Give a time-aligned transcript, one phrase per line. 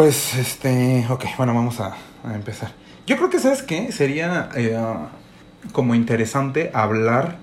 [0.00, 1.94] Pues, este, ok, bueno, vamos a,
[2.34, 2.72] empezar.
[3.06, 3.92] Yo creo que, ¿sabes qué?
[3.92, 4.74] Sería eh,
[5.72, 7.36] como interesante hablar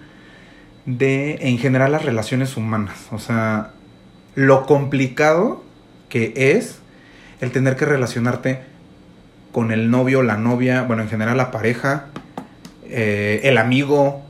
[0.88, 2.98] de, en general, las relaciones humanas.
[3.12, 3.74] O sea,
[4.34, 5.64] lo complicado
[6.10, 6.80] que es
[7.42, 8.62] el tener que relacionarte
[9.52, 12.06] con el novio, la novia, bueno, en general la pareja,
[12.86, 14.26] eh, el amigo,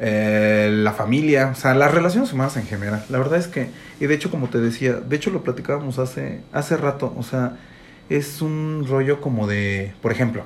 [0.00, 3.04] eh, la familia, o sea, las relaciones humanas en general.
[3.08, 6.40] La verdad es que, y de hecho, como te decía, de hecho lo platicábamos hace,
[6.52, 7.56] hace rato, o sea,
[8.08, 10.44] es un rollo como de, por ejemplo,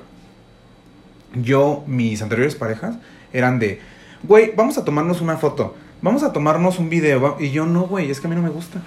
[1.35, 2.95] yo, mis anteriores parejas
[3.31, 3.79] eran de,
[4.23, 7.37] güey, vamos a tomarnos una foto, vamos a tomarnos un video, va-".
[7.39, 8.81] y yo no, güey, es que a mí no me gusta.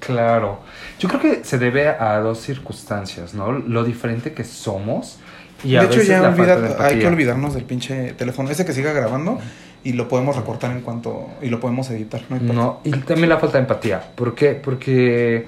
[0.00, 0.60] Claro.
[0.98, 3.52] Yo creo que se debe a dos circunstancias, ¿no?
[3.52, 5.18] Lo diferente que somos
[5.64, 8.92] y de hecho, ya olvida- de hay que olvidarnos del pinche teléfono, ese que siga
[8.92, 9.38] grabando
[9.84, 12.52] y lo podemos recortar en cuanto, y lo podemos editar, no.
[12.52, 14.02] No, y también la falta de empatía.
[14.14, 14.52] ¿Por qué?
[14.52, 15.46] Porque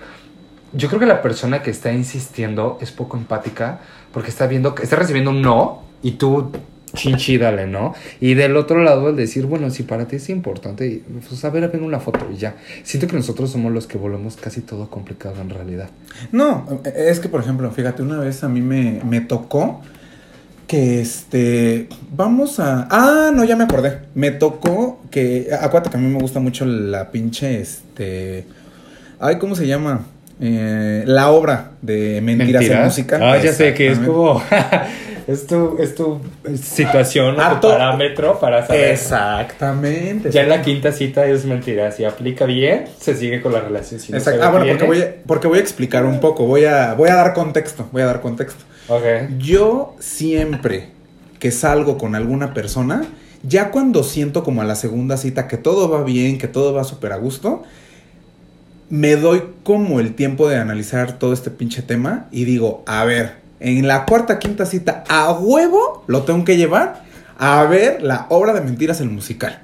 [0.73, 3.81] yo creo que la persona que está insistiendo es poco empática
[4.13, 6.51] porque está viendo está recibiendo un no y tú
[6.95, 7.93] chinchi dale, ¿no?
[8.21, 11.69] Y del otro lado el decir, bueno, si para ti es importante, pues a ver,
[11.69, 12.55] ven una foto y ya.
[12.85, 15.91] Siento que nosotros somos los que volvemos casi todo complicado en realidad.
[16.31, 19.81] No, es que por ejemplo, fíjate, una vez a mí me, me tocó
[20.67, 22.89] que este, vamos a...
[22.91, 23.99] Ah, no, ya me acordé.
[24.15, 25.49] Me tocó que...
[25.53, 28.47] Acuérdate que a mí me gusta mucho la pinche, este...
[29.21, 30.03] Ay, ¿cómo se llama?
[30.41, 33.19] Eh, la obra de Mentiras, en Música.
[33.21, 34.43] Ah, ya sé que es como...
[35.27, 36.21] es, tu, es tu
[36.61, 38.91] situación, o tu parámetro para saber.
[38.91, 40.31] Exactamente.
[40.31, 41.91] Ya en la quinta cita es mentira.
[41.93, 44.01] Si aplica bien, se sigue con la relación.
[44.01, 46.47] Si no Ah, bueno, porque voy, a, porque voy a explicar un poco.
[46.47, 47.89] Voy a, voy a dar contexto.
[47.93, 48.65] Voy a dar contexto.
[49.39, 50.91] Yo siempre
[51.39, 53.05] que salgo con alguna persona,
[53.43, 56.85] ya cuando siento como a la segunda cita que todo va bien, que todo va
[56.85, 57.63] súper a gusto,
[58.91, 63.35] me doy como el tiempo de analizar todo este pinche tema y digo, a ver,
[63.61, 67.03] en la cuarta, quinta cita, a huevo lo tengo que llevar
[67.39, 69.61] a ver la obra de mentiras, el musical.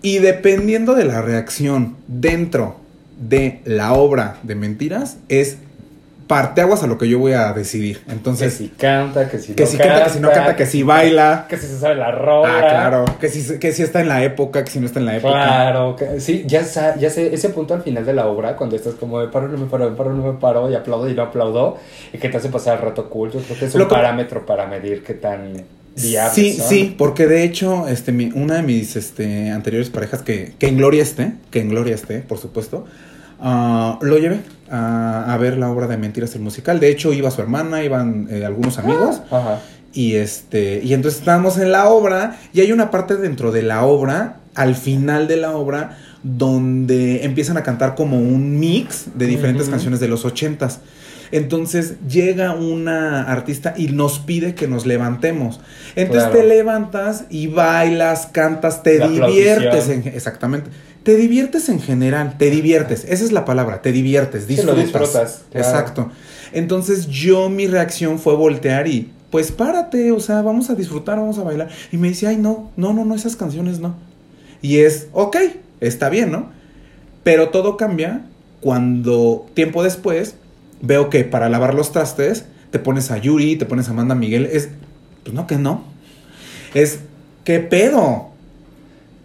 [0.00, 2.76] Y dependiendo de la reacción dentro
[3.20, 5.58] de la obra de mentiras, es
[6.32, 7.98] parteaguas a lo que yo voy a decidir.
[8.00, 10.66] Que Entonces, si canta, que si que no si canta, que si no canta, que
[10.66, 11.46] si baila.
[11.48, 12.48] Que si se sabe la rola.
[12.56, 13.04] Ah, claro.
[13.20, 15.34] Que si, que si está en la época, que si no está en la época.
[15.34, 16.62] Claro, que- sí, ya,
[16.98, 19.58] ya sé, ese punto al final de la obra, cuando estás como de paro, no
[19.58, 21.76] me paro, me paro, no me paro, y aplaudo y no aplaudo,
[22.12, 24.46] y que te hace pasar el rato cool, yo creo que es un que- parámetro
[24.46, 25.52] para medir qué tan
[25.94, 26.68] viables Sí, son.
[26.68, 30.78] sí, porque de hecho, este, mi- una de mis este, anteriores parejas, que, que en
[30.78, 32.86] Gloria esté, que en Gloria esté, por supuesto,
[33.40, 34.40] ah, lo llevé
[34.72, 36.80] a, a ver la obra de Mentiras, el musical.
[36.80, 39.20] De hecho, iba su hermana, iban eh, algunos amigos.
[39.30, 39.60] Ajá.
[39.92, 43.84] Y este, y entonces estábamos en la obra, y hay una parte dentro de la
[43.84, 49.68] obra, al final de la obra, donde empiezan a cantar como un mix de diferentes
[49.68, 50.80] canciones de los ochentas.
[51.32, 55.60] Entonces llega una artista y nos pide que nos levantemos.
[55.96, 56.38] Entonces Claro.
[56.40, 59.88] te levantas y bailas, cantas, te La diviertes.
[59.88, 60.70] en- exactamente.
[61.02, 63.04] Te diviertes en general, te diviertes.
[63.08, 64.82] Esa es la palabra, te diviertes, Sí, lo disfrutas.
[65.10, 65.66] disfrutas, claro.
[65.68, 66.10] Exacto.
[66.52, 71.38] Entonces yo mi reacción fue voltear y pues párate, o sea, vamos a disfrutar, vamos
[71.38, 71.70] a bailar.
[71.90, 73.94] Y me dice, ay no, no, no, no, esas canciones no.
[74.60, 75.36] Y es, ok,
[75.80, 76.50] está bien, ¿no?
[77.24, 78.26] Pero todo cambia
[78.60, 80.34] cuando tiempo después
[80.82, 84.46] veo que para lavar los trastes te pones a Yuri, te pones a Amanda Miguel.
[84.46, 84.68] Es,
[85.22, 85.84] pues no, que no.
[86.74, 87.00] Es,
[87.44, 88.28] ¿qué pedo?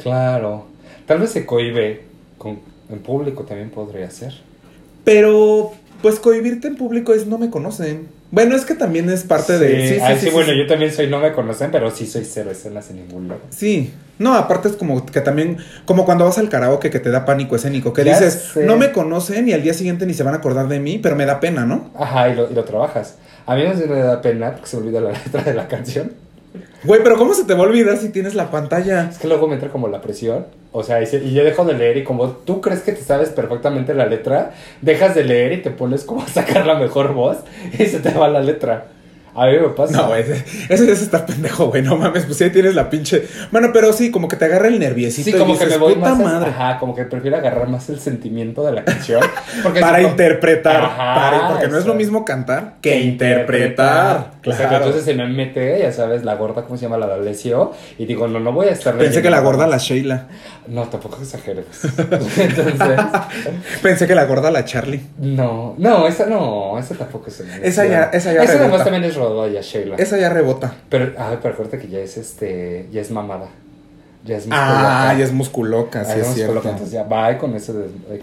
[0.01, 0.68] Claro.
[1.06, 2.03] Tal vez se cohibe
[2.38, 2.59] con,
[2.90, 4.34] en público también podría ser.
[5.03, 8.07] Pero, pues cohibirte en público es no me conocen.
[8.29, 9.89] Bueno, es que también es parte de...
[9.95, 12.89] Sí, ah, sí, bueno, yo también soy, no me conocen, pero sí soy cero escenas
[12.89, 13.39] en ningún lado.
[13.49, 17.23] Sí, no, aparte es como que también, como cuando vas al karaoke que te da
[17.25, 18.65] pánico escénico, que Ya dices, sé.
[18.65, 21.15] no me conocen y al día siguiente ni se van a acordar de mí, pero
[21.15, 21.91] me da pena, ¿no?
[21.97, 23.15] Ajá, y lo, y lo trabajas.
[23.45, 26.11] A mí no me da pena porque se olvida la letra de la canción.
[26.83, 29.09] Güey, pero ¿cómo se te va a olvidar si tienes la pantalla?
[29.09, 30.45] Es que luego me entra como la presión.
[30.71, 33.01] O sea, y, se- y yo dejo de leer y como tú crees que te
[33.01, 37.13] sabes perfectamente la letra, dejas de leer y te pones como a sacar la mejor
[37.13, 37.38] voz
[37.74, 38.88] y se te va la letra.
[39.38, 39.94] A mí me pasa.
[39.98, 40.24] No, güey,
[40.69, 43.28] eso ya es estar pendejo, güey, no mames, pues ya tienes la pinche...
[43.51, 45.80] Bueno, pero sí, como que te agarra el nerviecito Sí, y como dices, que me
[45.80, 46.50] voy puta más madre.
[46.50, 49.22] ajá, como que prefiero agarrar más el sentimiento de la canción.
[49.63, 54.31] Porque Para interpretar, Ajá, para- porque no es lo mismo cantar que interpretar.
[54.42, 54.78] Claro.
[54.78, 56.98] entonces se me mete, ya sabes, la gorda, ¿cómo se llama?
[56.98, 57.74] La de Alessio.
[57.98, 60.28] Y digo, no, no voy a estar Pensé que la gorda la Sheila.
[60.68, 61.66] No, tampoco exageres.
[62.38, 63.00] Entonces,
[63.81, 65.01] Pensé que la gorda la Charlie.
[65.19, 69.16] no, no, esa no, esa tampoco es Esa ya- esa ya Esa además también es
[69.62, 69.95] Sheila.
[69.97, 70.75] Esa ya rebota.
[70.89, 73.50] Pero, a ver, pero acuérdate que ya es este, ya es mamada.
[74.25, 76.53] Ya es Ah, ya es musculoca, sí Ah, es cierto.
[76.56, 77.71] musculoca, entonces ya va con ese,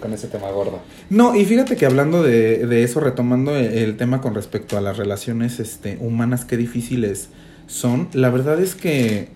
[0.01, 0.79] con ese tema gordo.
[1.09, 4.81] No, y fíjate que hablando de, de eso, retomando el, el tema con respecto a
[4.81, 7.29] las relaciones este, humanas, qué difíciles
[7.67, 9.29] son, la verdad es que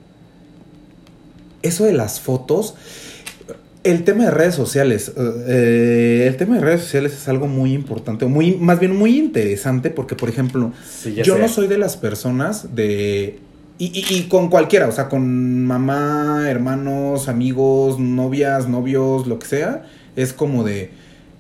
[1.64, 2.76] eso de las fotos,
[3.90, 8.26] el tema de redes sociales, eh, el tema de redes sociales es algo muy importante,
[8.26, 11.42] muy, más bien muy interesante, porque por ejemplo, Sí, yo sé.
[11.42, 13.40] no soy de las personas de...
[13.78, 19.48] Y, y- y con cualquiera, o sea, con mamá, hermanos, amigos, novias, novios, lo que
[19.48, 19.86] sea,
[20.18, 20.92] es como de...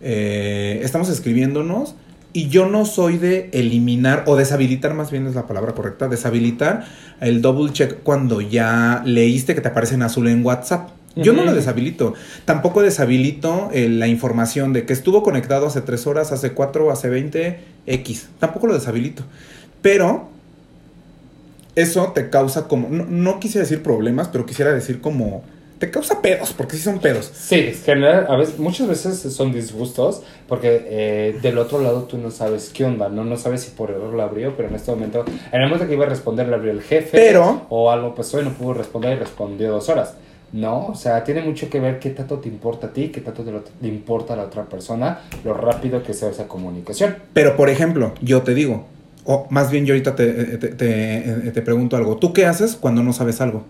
[0.02, 1.96] eh, estamos escribiéndonos
[2.32, 6.86] y yo no soy de eliminar o deshabilitar, más bien es la palabra correcta, deshabilitar
[7.20, 10.92] el double check cuando ya leíste que te aparece en azul en WhatsApp.
[11.24, 12.14] Yo no lo deshabilito.
[12.46, 17.10] Tampoco deshabilito eh, la información de que estuvo conectado hace 3 horas, hace 4, hace
[17.10, 18.30] 20, X.
[18.40, 19.24] Tampoco lo deshabilito.
[19.82, 20.28] Pero
[21.76, 25.44] eso te causa como, no, no quisiera decir problemas, pero quisiera decir como,
[25.78, 27.32] te causa pedos, porque sí son pedos.
[27.34, 32.18] Sí, en general, a veces, muchas veces son disgustos porque eh, del otro lado tú
[32.18, 33.24] no sabes qué onda, ¿no?
[33.24, 35.24] No sabes si por error la abrió, pero en este momento,
[35.54, 37.12] en el momento que iba a responder, le abrió el jefe.
[37.18, 40.16] Pero- O algo pasó y no pudo responder y respondió dos horas.
[40.52, 43.44] No, o sea, tiene mucho que ver qué tanto te importa a ti, qué tanto
[43.44, 47.16] te, lo- te importa a la otra persona, lo rápido que sea esa comunicación.
[47.34, 48.86] Pero, por ejemplo, yo te digo,
[49.26, 52.18] o más bien yo ahorita te, te, te- te pregunto algo.
[52.18, 53.64] ¿Tú qué haces cuando no sabes algo?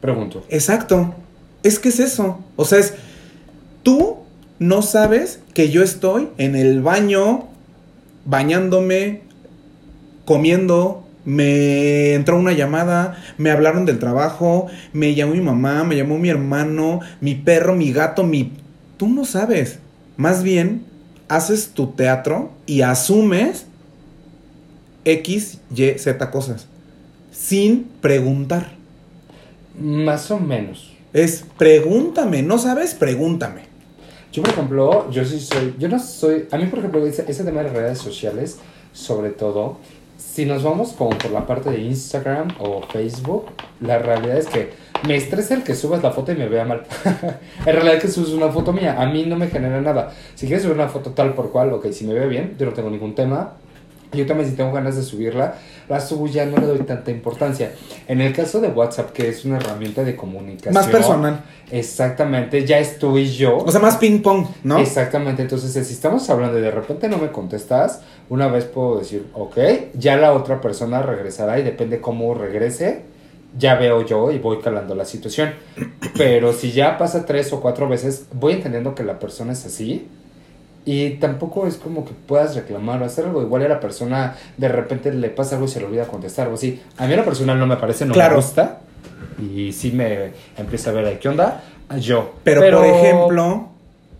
[0.00, 0.44] Pregunto.
[0.48, 1.14] Exacto.
[1.64, 2.38] Es que es eso.
[2.56, 2.94] O sea, es.
[3.82, 4.18] Tú
[4.60, 7.48] no sabes que yo estoy en el baño,
[8.26, 9.22] bañándome,
[10.24, 11.03] comiendo.
[11.24, 16.28] Me entró una llamada, me hablaron del trabajo, me llamó mi mamá, me llamó mi
[16.28, 18.52] hermano, mi perro, mi gato, mi...
[18.96, 19.78] Tú no sabes.
[20.16, 20.84] Más bien,
[21.28, 23.66] haces tu teatro y asumes
[25.04, 26.66] X, Y, Z cosas.
[27.32, 28.72] Sin preguntar.
[29.78, 30.92] Más o menos.
[31.12, 32.94] Es pregúntame, ¿no sabes?
[32.94, 33.62] Pregúntame.
[34.32, 37.44] Yo, por ejemplo, yo sí soy, yo no soy, a mí, por ejemplo, ese, ese
[37.44, 38.58] tema de redes sociales,
[38.92, 39.78] sobre todo,
[40.32, 43.46] si nos vamos como por la parte de Instagram o Facebook,
[43.80, 44.72] la realidad es que
[45.06, 46.82] me estresa el que subas la foto y me vea mal.
[47.66, 50.12] en realidad que subes una foto mía, a mí no me genera nada.
[50.34, 52.72] Si quieres subir una foto tal por cual, ok, si me ve bien, yo no
[52.72, 53.52] tengo ningún tema.
[54.14, 55.54] Yo también si tengo ganas de subirla,
[55.88, 57.72] la subo ya, no le doy tanta importancia.
[58.08, 60.74] En el caso de WhatsApp, que es una herramienta de comunicación.
[60.74, 61.42] Más personal.
[61.70, 63.58] Exactamente, ya es tú y yo.
[63.58, 64.78] O sea, más ping pong, ¿no?
[64.78, 69.26] Exactamente, entonces si estamos hablando y de repente no me contestas, una vez puedo decir,
[69.34, 69.58] ok,
[69.94, 73.02] ya la otra persona regresará y depende cómo regrese,
[73.58, 75.54] ya veo yo y voy calando la situación.
[76.16, 80.08] Pero si ya pasa tres o cuatro veces, voy entendiendo que la persona es así
[80.84, 83.40] y tampoco es como que puedas reclamar o hacer algo.
[83.42, 86.54] Igual a la persona de repente le pasa algo y se le olvida contestar o
[86.54, 86.80] así.
[86.98, 88.32] A mí a la persona no me parece, no Claro.
[88.32, 88.80] me gusta
[89.40, 91.62] y sí me empieza a ver ahí, ¿qué onda?
[91.98, 92.34] Yo.
[92.44, 93.68] Pero, por ejemplo.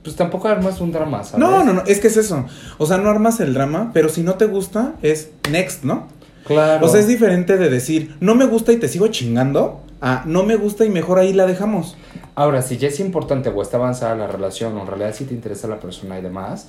[0.02, 1.38] Pues tampoco armas un drama, ¿sabes?
[1.40, 2.44] No, no, no, es que es eso.
[2.76, 6.08] O sea, no armas el drama, pero si no te gusta, es next, ¿no?
[6.46, 6.84] Claro.
[6.84, 10.42] O sea, es diferente de decir, no me gusta y te sigo chingando, a no
[10.42, 11.96] me gusta y mejor ahí la dejamos.
[12.36, 15.34] Ahora, si ya es importante o está avanzada la relación o en realidad si te
[15.34, 16.68] interesa la persona y demás,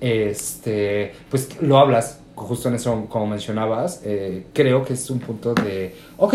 [0.00, 2.20] este, pues lo hablas.
[2.34, 6.34] Justo en eso, como mencionabas, eh, creo que es un punto de, ok,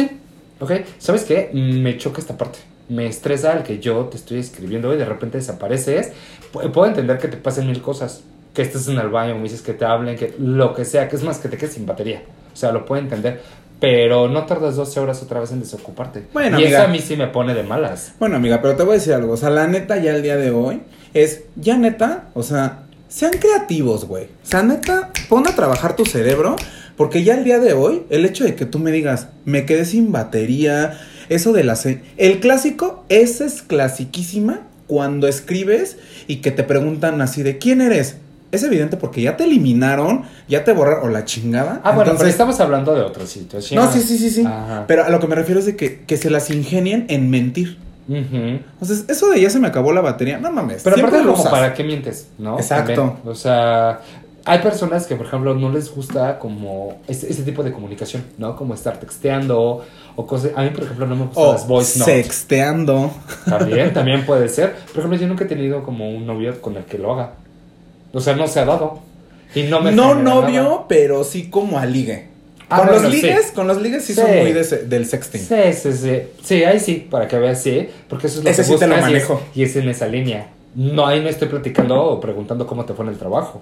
[0.60, 1.52] ok, ¿sabes qué?
[1.54, 2.58] Me choca esta parte.
[2.90, 6.12] Me estresa el que yo te estoy escribiendo y de repente desapareces.
[6.52, 8.24] Pu- Puedo entender que te pasen mil cosas.
[8.56, 11.16] Que estés en el baño, me dices que te hablen, que lo que sea, que
[11.16, 12.24] es más que te quedes sin batería.
[12.52, 13.42] O sea, lo puedo entender.
[13.82, 16.28] Pero no tardas 12 horas otra vez en desocuparte.
[16.32, 16.78] Bueno, y amiga.
[16.80, 18.14] eso a mí sí me pone de malas.
[18.20, 19.34] Bueno, amiga, pero te voy a decir algo.
[19.34, 20.82] O sea, la neta, ya el día de hoy
[21.14, 24.26] es, ya neta, o sea, sean creativos, güey.
[24.26, 26.56] O sea, neta, pon a trabajar tu cerebro.
[26.96, 29.86] Porque ya el día de hoy, el hecho de que tú me digas, me quedé
[29.86, 31.76] sin batería, eso de la...
[32.18, 35.98] El clásico, esa es clasiquísima cuando escribes
[36.28, 38.18] y que te preguntan así de, ¿quién eres?
[38.52, 41.80] Es evidente porque ya te eliminaron, ya te borraron, o la chingada.
[41.84, 43.84] Ah, bueno, pero Entonces- estamos hablando de otra situación.
[43.84, 44.44] No, sí, sí, sí, sí.
[44.46, 44.86] Ajá.
[44.88, 47.78] Pero a lo que me refiero es de que, que se las ingenien en mentir.
[48.10, 48.60] Ujú.
[48.82, 50.82] O sea, eso de ya se me acabó la batería, no mames.
[50.84, 52.58] Pero aparte, como para qué mientes, ¿no?
[52.58, 52.94] Exacto.
[52.94, 53.20] También.
[53.26, 54.02] O sea,
[54.44, 58.56] hay personas que, por ejemplo, no les gusta como ese, ese tipo de comunicación, ¿no?
[58.58, 59.86] Como estar texteando
[60.18, 60.52] o cosas.
[60.58, 62.16] A mí, por ejemplo, no me gustan O las voice notes.
[62.26, 63.12] sexteando.
[63.46, 64.76] También, también puede ser.
[64.88, 67.34] Por ejemplo, yo nunca he tenido como un novio con el que lo haga.
[68.14, 69.00] O sea, no se ha dado.
[69.56, 70.88] Y no me No novio, nada.
[70.88, 72.28] pero sí como a ligue.
[72.70, 73.22] Ah, con bueno, los sí.
[73.22, 74.22] ligues, con los ligues sí, Sí.
[74.22, 75.42] son muy de del sexting.
[75.42, 76.20] Sí, sí, sí.
[76.42, 77.90] Sí, ahí sí, para que veas, sí.
[78.08, 79.42] Porque eso es lo Ese que sí te lo buscas y es- manejo.
[79.56, 80.48] Y es, en esa línea.
[80.76, 83.62] No, ahí no estoy platicando o preguntando cómo te fue en el trabajo.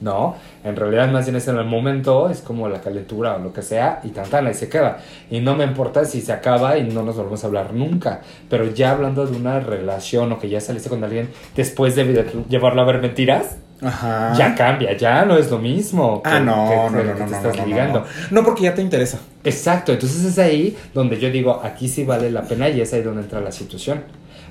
[0.00, 3.52] No, en realidad más bien es en el momento, es como la calentura o lo
[3.54, 4.98] que sea, y tantana y se queda.
[5.30, 8.20] Y no me importa si se acaba y no nos volvemos a hablar nunca.
[8.50, 12.82] Pero ya hablando de una relación o que ya saliste con alguien después de llevarlo
[12.82, 14.32] a ver mentiras, Ajá.
[14.36, 16.22] ya cambia, ya no es lo mismo.
[16.24, 17.98] Ah, que- no, que- no, que- no, que no, te no, estás no, no, ligando.
[18.00, 18.06] no.
[18.40, 19.18] No, porque ya te interesa.
[19.44, 23.02] Exacto, entonces es ahí donde yo digo, aquí sí vale la pena y es ahí
[23.02, 24.02] donde entra la situación.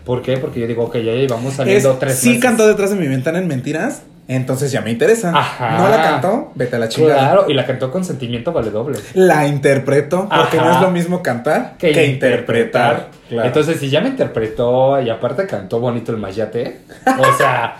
[0.05, 0.37] ¿Por qué?
[0.37, 2.43] Porque yo digo, ok, ya llevamos Es, saliendo tres sí meses.
[2.43, 5.31] cantó detrás de mi ventana en mentiras, entonces ya me interesa.
[5.35, 5.77] Ajá.
[5.79, 7.15] No la cantó, vete a la chingada.
[7.19, 8.99] Claro, y la cantó con sentimiento vale doble.
[9.15, 10.69] La interpreto, porque Ajá.
[10.69, 12.91] no es lo mismo cantar Que, que, interpretar.
[12.93, 13.09] interpretar.
[13.29, 13.47] Claro.
[13.47, 16.81] Entonces, si ya me interpretó y aparte cantó bonito el mayate,
[17.17, 17.77] o sea,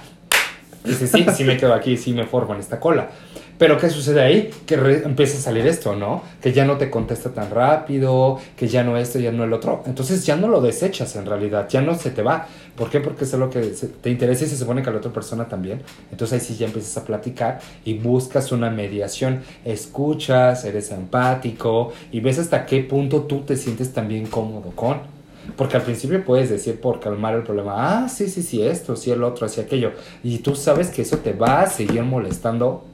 [0.86, 3.10] dice, sí, sí me quedo aquí, sí me formo en esta cola.
[3.58, 4.52] Pero ¿qué sucede ahí?
[4.66, 6.24] Que empieza a salir esto, ¿no?
[6.42, 9.82] Que ya no te contesta tan rápido, que ya no esto, ya no el otro.
[9.86, 12.48] Entonces ya no lo desechas en realidad, ya no se te va.
[12.76, 13.00] ¿Por qué?
[13.00, 13.62] Porque es lo que
[14.02, 15.82] te interesa y se supone que a la otra persona también.
[16.12, 19.42] Entonces ahí sí ya empiezas a platicar y buscas una mediación.
[19.64, 25.15] Escuchas, eres empático y ves hasta qué punto tú te sientes también cómodo con.
[25.56, 29.12] Porque al principio puedes decir por calmar el problema, ah, sí, sí, sí, esto, sí,
[29.12, 29.92] el otro, sí, aquello.
[30.24, 32.86] Y tú sabes que eso te va a seguir molestando.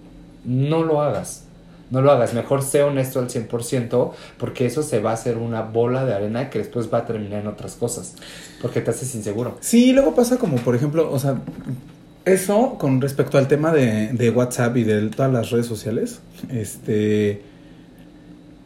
[0.45, 1.45] No lo hagas.
[1.89, 2.33] No lo hagas.
[2.33, 6.49] Mejor sé honesto al 100% porque eso se va a hacer una bola de arena
[6.49, 8.15] que después va a terminar en otras cosas.
[8.61, 9.57] Porque te haces inseguro.
[9.59, 11.35] Sí, luego pasa como, por ejemplo, o sea,
[12.25, 17.41] eso con respecto al tema de, de WhatsApp y de todas las redes sociales, este,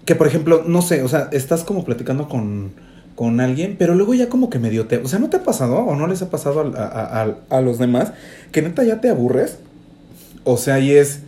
[0.05, 2.73] que por ejemplo, no sé, o sea, estás como platicando con,
[3.15, 5.77] con alguien, pero luego ya como que medio te, o sea, ¿no te ha pasado
[5.77, 8.11] o no les ha pasado a, a- a- a los demás
[8.51, 9.57] que neta ya te aburres?
[10.43, 11.21] O sea, y es,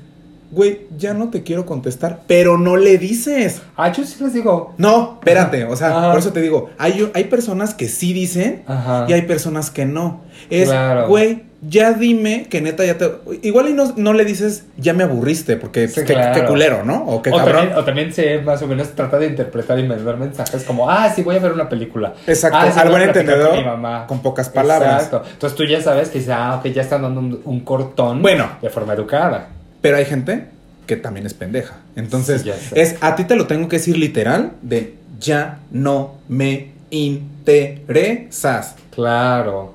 [0.51, 3.61] güey, ya no te quiero contestar, pero no le dices.
[3.77, 4.73] Ah, yo sí les digo.
[4.77, 6.09] No, espérate, o sea, Ajá.
[6.11, 9.05] por eso te digo, hay, hay personas que sí dicen Ajá.
[9.07, 10.21] y hay personas que no.
[10.49, 11.07] Es, Claro.
[11.07, 13.09] güey, ya dime que neta ya te.
[13.41, 16.33] Igual y no, no le dices, ya me aburriste, porque Sí, qué, claro.
[16.41, 17.03] qué culero, ¿no?
[17.05, 17.55] O qué o, cabrón.
[17.55, 21.11] también, o también se más o menos trata de interpretar y mandar mensajes como, ah,
[21.15, 22.13] sí, voy a ver una película.
[22.27, 24.05] Exacto, Ah, sí, al buen entendedor, con mi mamá.
[24.07, 25.05] con pocas palabras.
[25.05, 25.23] Exacto.
[25.31, 28.49] Entonces tú ya sabes que dice, ah, ok, ya están dando un, un cortón Bueno.
[28.61, 29.47] de forma educada.
[29.81, 30.45] Pero hay gente
[30.85, 31.77] que también es pendeja.
[31.95, 36.71] Entonces, Sí, es a ti te lo tengo que decir literal de ya no me
[36.91, 38.75] interesas.
[38.93, 39.73] Claro.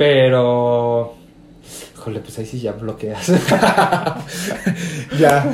[0.00, 1.19] Pero.
[2.00, 3.30] Híjole, pues ahí sí ya bloqueas.
[5.18, 5.44] Ya.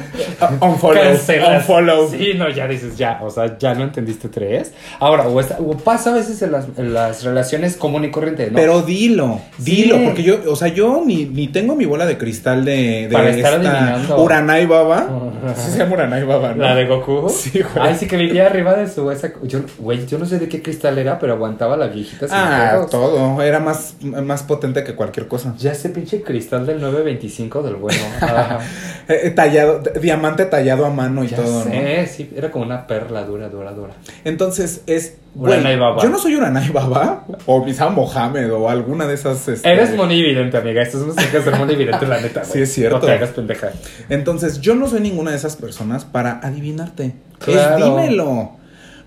[0.60, 1.02] unfollow.
[1.02, 1.56] Cancelas.
[1.62, 2.08] Unfollow.
[2.10, 3.18] Sí, no, ya dices ya.
[3.22, 4.72] O sea, ya no entendiste tres.
[5.00, 8.48] Ahora, o, está- o pasa a veces en las, en las relaciones común y corriente,
[8.50, 8.54] ¿no?
[8.56, 9.82] Pero dilo, Sí.
[9.82, 13.10] dilo, porque yo, o sea, yo ni, ni tengo mi bola de cristal de, de
[13.12, 14.22] Para estar adivinando.
[14.22, 15.08] Uranai Baba.
[15.56, 16.62] Sí se llama Uranai Baba, ¿no?
[16.62, 17.28] La de Goku.
[17.30, 17.88] Sí, güey.
[17.88, 19.32] Ay, sí que vivía arriba de su esa.
[19.42, 22.68] Yo, güey, yo no sé de qué cristal era, pero aguantaba la viejita sin Ah,
[22.72, 22.90] pedos.
[22.90, 23.42] todo.
[23.42, 25.54] Era más, más potente que cualquier cosa.
[25.58, 28.00] Ya ese pinche cristal del 925 del bueno.
[29.09, 31.71] Eh, tallado, diamante tallado a mano y ya todo, ¿no?
[31.71, 33.95] sé, sí, era como una perla dura, dura, dura.
[34.25, 35.19] Entonces es.
[35.37, 36.02] Uranai Baba.
[36.02, 37.25] Yo no soy Uranai Baba.
[37.47, 39.47] O quizá Mohamed o alguna de esas.
[39.47, 40.83] este, Eres monividente, amiga.
[40.83, 42.40] Esto es música ser monividente, la neta.
[42.45, 42.52] güey.
[42.52, 42.99] Sí, es cierto.
[42.99, 43.71] No te hagas pendeja.
[44.09, 47.14] Entonces, yo no soy ninguna de esas personas para adivinarte.
[47.38, 47.76] Claro.
[47.76, 48.57] Es dímelo.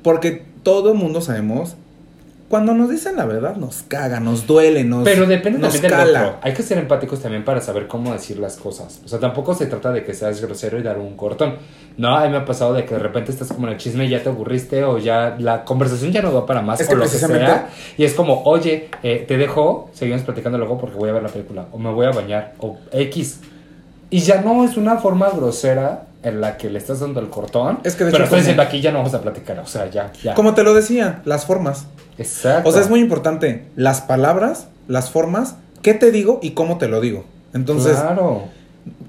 [0.01, 1.75] Porque todo el mundo sabemos.
[2.49, 5.03] Cuando nos dicen la verdad, nos caga, nos duele, nos.
[5.03, 6.37] Pero depende nos también del otro.
[6.41, 8.99] Hay que ser empáticos también para saber cómo decir las cosas.
[9.05, 11.57] O sea, tampoco se trata de que seas grosero y dar un cortón.
[11.97, 14.05] No, a mí me ha pasado de que de repente estás como en el chisme
[14.05, 16.89] y ya te aburriste o ya la conversación ya no va para más Es o
[16.89, 17.69] que lo que precisamente- sea.
[17.97, 21.29] Y es como, oye, eh, te dejo, seguimos platicando luego porque voy a ver la
[21.29, 23.41] película o me voy a bañar o X.
[24.09, 27.79] Y ya no es una forma grosera en la que le estás dando el cortón.
[27.83, 29.59] Es que de pero hecho estoy diciendo aquí ya no vamos a platicar.
[29.59, 30.33] O sea, ya, ya.
[30.33, 31.85] Como te lo decía, las formas.
[32.17, 32.67] Exacto.
[32.69, 36.87] O sea, es muy importante las palabras, las formas, qué te digo y cómo te
[36.89, 37.23] lo digo.
[37.53, 38.43] Entonces, Claro.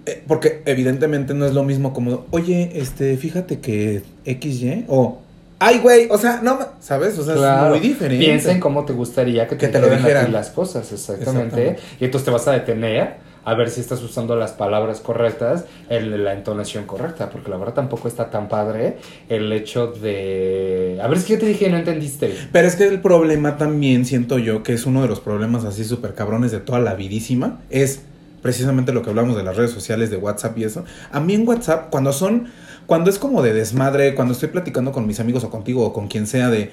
[0.07, 5.19] eh, porque evidentemente no es lo mismo como, oye, este, fíjate que XY o,
[5.59, 7.19] ay, güey, o sea, no, ma-", ¿sabes?
[7.19, 7.75] O sea, Claro.
[7.75, 8.25] es muy diferente.
[8.25, 10.33] Piensa en cómo te gustaría que te, Que te lo dijeran.
[10.33, 11.47] las cosas, exactamente.
[11.49, 11.83] Exactamente.
[12.00, 16.25] Y entonces te vas a detener a ver si estás usando las palabras correctas, en
[16.25, 20.99] la entonación correcta, porque la verdad tampoco está tan padre el hecho de...
[21.02, 22.35] A ver, es que yo te dije no entendiste.
[22.52, 25.85] Pero es que el problema también, siento yo, que es uno de los problemas así
[25.85, 28.02] súper cabrones de toda la vidísima, es
[28.42, 30.85] precisamente lo que hablamos de las redes sociales, de WhatsApp y eso.
[31.12, 32.49] A mí en WhatsApp, cuando son,
[32.87, 36.09] cuando es como de desmadre, cuando estoy platicando con mis amigos o contigo o con
[36.09, 36.73] quien sea de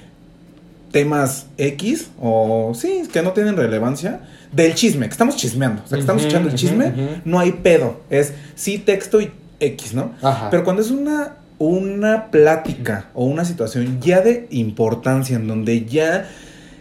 [0.90, 4.20] temas X o sí, que no tienen relevancia,
[4.52, 8.00] del chisme, que estamos chismeando, o sea, que estamos echando el chisme, no hay pedo,
[8.10, 9.30] es sí texto y
[9.60, 10.12] X, ¿no?
[10.22, 10.50] Ajá.
[10.50, 16.28] Pero cuando es una, una plática o una situación ya de importancia en donde ya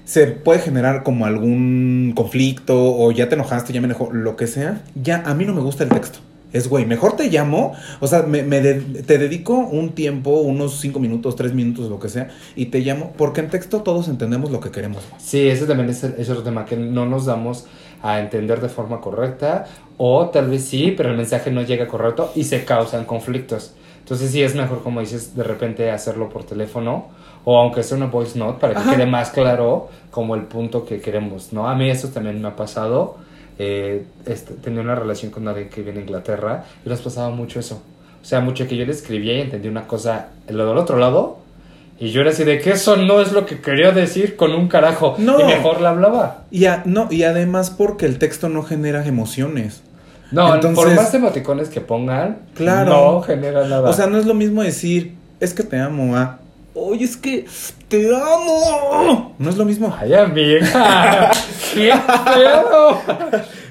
[0.06, 4.48] se puede generar como algún conflicto o ya te enojaste, ya me enojó, lo que
[4.48, 6.20] sea, ya a mí no me gusta el texto.
[6.54, 10.80] Es, güey, mejor te llamo, o sea, me, me de- te dedico un tiempo, unos
[10.80, 14.50] cinco minutos, tres minutos, lo que sea, y te llamo, porque en texto todos entendemos
[14.51, 15.04] lo que queremos.
[15.18, 17.66] Sí, ese también es, es otro tema, que no nos damos
[18.01, 19.66] a entender de forma correcta,
[19.98, 23.74] o tal vez sí, pero el mensaje no llega correcto y se causan conflictos.
[24.00, 27.08] Entonces sí es mejor, como dices, de repente hacerlo por teléfono,
[27.44, 28.96] o aunque sea una voice note, para que Ajá.
[28.96, 31.68] quede más claro como el punto que queremos, ¿no?
[31.68, 33.18] A mí eso también me ha pasado.
[33.60, 37.60] Eh, este, tenía una relación con alguien que viene a Inglaterra y les pasaba mucho
[37.60, 37.82] eso.
[38.22, 41.40] O sea, mucho que yo le escribía y entendí una cosa del otro lado.
[42.00, 44.68] Y yo era así de que eso no es lo que quería decir con un
[44.68, 45.16] carajo.
[45.18, 45.40] No.
[45.40, 46.44] Y mejor le hablaba.
[46.52, 49.82] Y, a- no, y además porque el texto no genera emociones.
[50.32, 53.14] No, por Entonces- más emoticones que pongan, Claro.
[53.14, 53.90] no genera nada.
[53.90, 56.40] O sea, no es lo mismo decir, es que te amo, a,
[56.77, 57.46] oye, es que
[57.88, 59.36] te amo.
[59.39, 59.93] No es lo mismo.
[60.00, 61.31] Ay, amiga.
[61.74, 63.01] ¡Qué feo!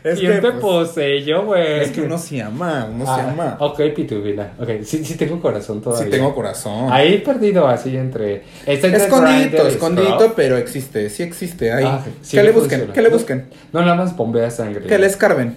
[0.04, 1.80] Es ¿Quién que, te pues, poseyó, güey?
[1.80, 3.56] Es que uno se ama, uno se Ah, ama.
[3.60, 4.52] Ok, pitubina.
[4.58, 6.04] Ok, sí, sí tengo corazón todavía.
[6.04, 6.92] Sí tengo corazón.
[6.92, 8.44] Ahí perdido así entre...
[8.66, 10.32] Está entre Escondidito, escondidito, Scruff.
[10.36, 11.72] pero existe, sí existe.
[11.72, 11.84] Ahí.
[11.86, 12.84] Ah, sí que le funciona.
[12.84, 14.86] busquen, que le busquen, No, nada más bombea sangre.
[14.86, 15.56] que le escarben.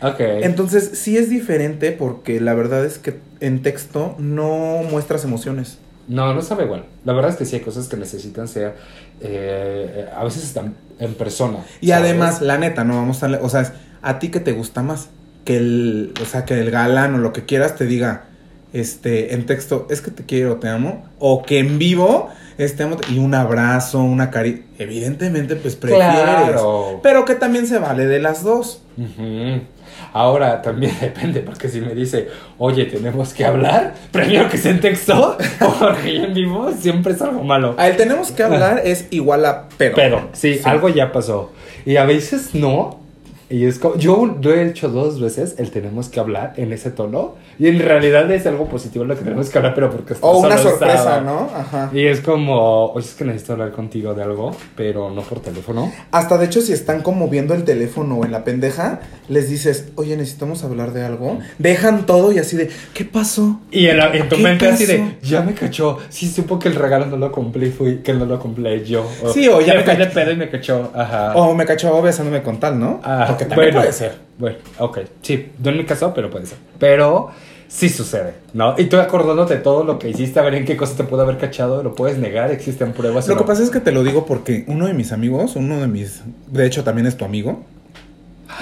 [0.00, 0.20] Ok.
[0.20, 5.78] Entonces, sí es diferente porque la verdad es que en texto no muestras emociones.
[6.08, 6.84] No, no sabe igual.
[7.04, 8.74] La verdad es que sí hay cosas que necesitan ser...
[9.20, 11.58] eh, a veces están en persona.
[11.80, 12.10] Y ¿sabes?
[12.10, 13.28] además, la neta, no vamos a...
[13.42, 15.08] O sea, es a ti que te gusta más.
[15.44, 16.14] Que el...
[16.22, 18.24] O sea, que el galán o lo que quieras te diga,
[18.72, 21.06] este, en texto, es que te quiero, te amo.
[21.18, 24.64] O que en vivo, este, amo, y un abrazo, una caricia.
[24.78, 26.06] Evidentemente, pues prefieres.
[26.08, 27.00] Claro.
[27.02, 28.82] Pero que también se vale de las dos.
[30.12, 34.80] Ahora también depende, porque si me dice, oye, tenemos que hablar, prefiero que sea en
[34.80, 35.36] texto,
[35.80, 37.74] porque en vivo siempre es algo malo.
[37.78, 39.94] A él tenemos que hablar es igual a pero.
[39.94, 41.52] Pero, sí, algo ya pasó.
[41.84, 43.00] Y a veces no.
[43.50, 46.90] Y es como, yo lo he hecho dos veces, el tenemos que hablar en ese
[46.90, 47.34] tono.
[47.58, 50.38] Y en realidad es algo positivo lo que tenemos que hablar, pero porque está O
[50.38, 51.20] una sorpresa, estaba.
[51.20, 51.48] ¿no?
[51.54, 51.90] Ajá.
[51.92, 55.92] Y es como, oye, es que necesito hablar contigo de algo, pero no por teléfono.
[56.10, 59.88] Hasta de hecho, si están como viendo el teléfono o en la pendeja, les dices,
[59.96, 61.38] oye, necesitamos hablar de algo.
[61.58, 63.60] Dejan todo y así de, ¿qué pasó?
[63.70, 64.96] Y en, la- en tu ¿Qué mente así pasó?
[64.98, 65.98] de, ya me cachó.
[66.08, 69.08] Sí, supo que el regalo no lo cumplí, fui que no lo cumplí yo.
[69.32, 70.90] Sí, o ya me me fui cach- de pedo y me cachó.
[70.94, 71.34] Ajá.
[71.36, 73.00] O me cachó besándome con tal, ¿no?
[73.04, 74.14] Ah, Porque también bueno, puede ser.
[74.38, 75.00] Bueno, ok.
[75.22, 76.58] Sí, no en mi caso, pero puede ser.
[76.78, 77.30] Pero
[77.68, 78.74] sí sucede, ¿no?
[78.78, 81.22] Y tú acordándote de todo lo que hiciste, a ver en qué cosa te pudo
[81.22, 83.26] haber cachado, lo puedes negar, existen pruebas.
[83.26, 85.88] Lo que pasa es que te lo digo porque uno de mis amigos, uno de
[85.88, 87.64] mis, de hecho también es tu amigo.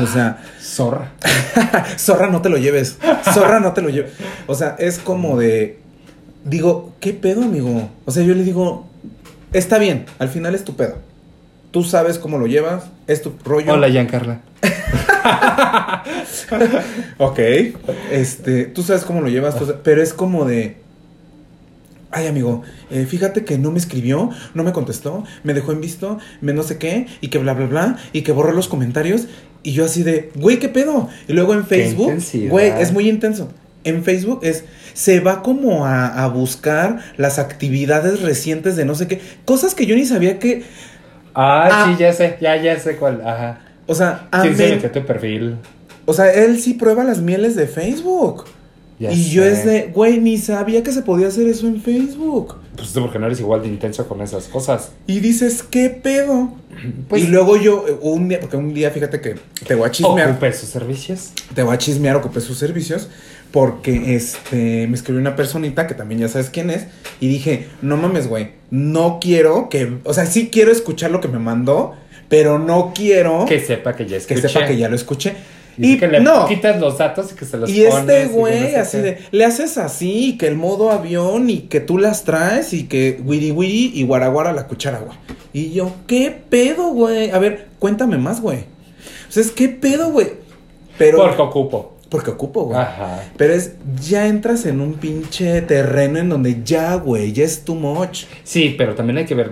[0.00, 1.12] O sea, Zorra.
[1.98, 2.98] zorra no te lo lleves,
[3.35, 4.12] zorra no te lo lleves.
[4.46, 5.78] O sea, es como de,
[6.44, 7.90] digo, ¿qué pedo, amigo?
[8.06, 8.87] O sea, yo le digo,
[9.52, 10.96] está bien, al final es tu pedo.
[11.70, 13.72] Tú sabes cómo lo llevas, es tu rollo.
[13.74, 14.40] Hola, Giancarla.
[17.18, 17.38] Ok.
[18.11, 20.76] Este, tú sabes cómo lo llevas, tú pero es como de.
[22.14, 26.18] Ay, amigo, eh, fíjate que no me escribió, no me contestó, me dejó en visto,
[26.42, 29.28] me no sé qué, y que bla, bla, bla, y que borró los comentarios.
[29.62, 31.08] Y yo así de, güey, ¿qué pedo?
[31.26, 32.12] Y luego en Facebook,
[32.50, 33.48] güey, es muy intenso.
[33.85, 39.08] En Facebook es, se va como a, a buscar las actividades recientes de no sé
[39.08, 40.64] qué, cosas que yo ni sabía que,
[41.35, 41.87] Ah, Ah.
[41.88, 43.22] sí, ya sé, ya, ya sé cuál.
[43.26, 43.58] Ajá.
[43.87, 45.57] O sea, ¿Quién se metió tu perfil?
[46.05, 48.45] o sea, él sí prueba las mieles de Facebook.
[48.99, 52.57] Ya y yo es de, güey, ni sabía que se podía hacer eso en Facebook.
[52.77, 54.92] Pues porque no eres igual de intenso con esas cosas.
[55.07, 56.53] Y dices, ¿qué pedo?
[57.09, 59.90] Pues- y luego yo, eh, un día, porque un día, fíjate que te voy a
[59.90, 61.33] chismear, Ocupe sus servicios.
[61.55, 63.09] te voy a chismear, ocupé sus servicios,
[63.51, 66.87] porque este, me escribió una personita que también ya sabes quién es,
[67.21, 71.29] y dije, no mames, güey, no quiero que, o sea, sí quiero escuchar lo que
[71.29, 71.95] me mandó,
[72.33, 74.49] pero no quiero Que sepa que ya que escuché.
[74.49, 75.35] sepa que ya lo escuché.
[75.77, 77.95] Y, Y que le no, quitas los datos y que se los Y pones.
[77.99, 79.03] este y que güey, no así qué.
[79.03, 82.85] de, le haces así, y que el modo avión, y que tú las traes, y
[82.85, 85.16] que wiri wiri y guaraguara la cuchara, güey.
[85.53, 87.31] Y yo, ¿qué pedo, güey?
[87.31, 88.59] A ver, cuéntame más, güey.
[89.29, 90.29] O sea, es qué pedo, güey.
[90.99, 91.18] Pero.
[91.18, 91.97] Porque ocupo.
[92.12, 92.79] Porque ocupo, güey.
[92.79, 93.25] Ajá.
[93.37, 97.75] Pero es, ya entras en un pinche terreno en donde ya, güey, ya es too
[97.75, 98.25] much.
[98.44, 99.51] Sí, pero también hay que ver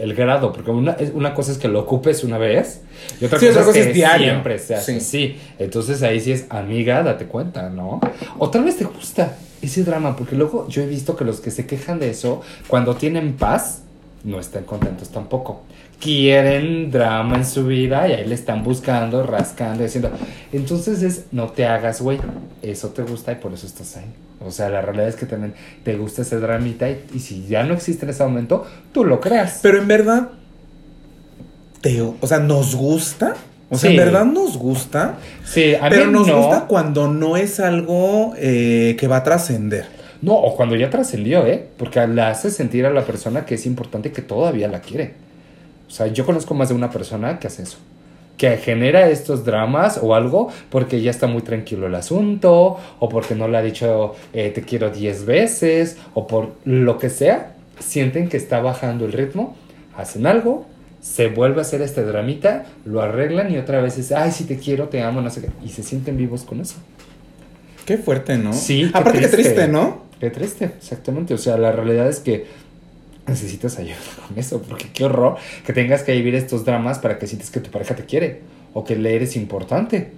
[0.00, 2.80] el- grado, porque una, una cosa es que lo ocupes una vez
[3.20, 4.26] y otra Sí, cosa, otra cosa es que es diario.
[4.30, 5.36] siempre se hace así.
[5.58, 8.00] Entonces ahí sí es amiga, date cuenta, ¿no?
[8.38, 11.50] O tal vez te gusta ese drama, porque luego yo he visto que los que
[11.50, 13.82] se quejan de eso, cuando tienen paz,
[14.24, 15.62] no están contentos tampoco.
[16.00, 20.10] Quieren drama en su vida y ahí le están buscando, rascando, diciendo.
[20.52, 22.20] Entonces es, no te hagas, güey.
[22.62, 24.06] Eso te gusta y por eso estás ahí.
[24.46, 27.64] O sea, la realidad es que también te gusta ese dramita y, y si ya
[27.64, 29.58] no existe en ese momento, tú lo creas.
[29.60, 30.28] Pero en verdad,
[31.80, 33.34] te, o sea, nos gusta
[33.70, 33.96] O sea, Sí.
[33.96, 36.38] en verdad nos gusta, Sí, a pero mí nos no.
[36.38, 39.86] gusta cuando no es algo eh, que va a trascender.
[40.22, 41.66] No, o cuando ya trascendió, ¿eh?
[41.76, 45.14] Porque le hace sentir a la persona que es importante y que todavía la quiere.
[45.88, 47.78] O sea, yo conozco más de una persona que hace eso.
[48.36, 53.34] Que genera estos dramas o algo porque ya está muy tranquilo el asunto, o porque
[53.34, 58.28] no le ha dicho eh, te quiero 10 veces, o por lo que sea, sienten
[58.28, 59.56] que está bajando el ritmo,
[59.96, 60.66] hacen algo,
[61.00, 64.58] se vuelve a hacer este dramita, lo arreglan y otra vez es, ay, sí te
[64.58, 66.76] quiero, te amo, no sé qué, y se sienten vivos con eso.
[67.86, 68.52] Qué fuerte, ¿no?
[68.52, 69.52] Sí, Aparte, qué triste.
[69.54, 70.02] triste, ¿no?
[70.20, 71.32] Qué triste, exactamente.
[71.32, 72.46] O sea, la realidad es que
[73.28, 73.96] necesitas ayuda
[74.28, 75.36] con eso, porque qué horror
[75.66, 78.40] que tengas que vivir estos dramas para que sientes que tu pareja te quiere
[78.74, 80.12] o que le eres importante.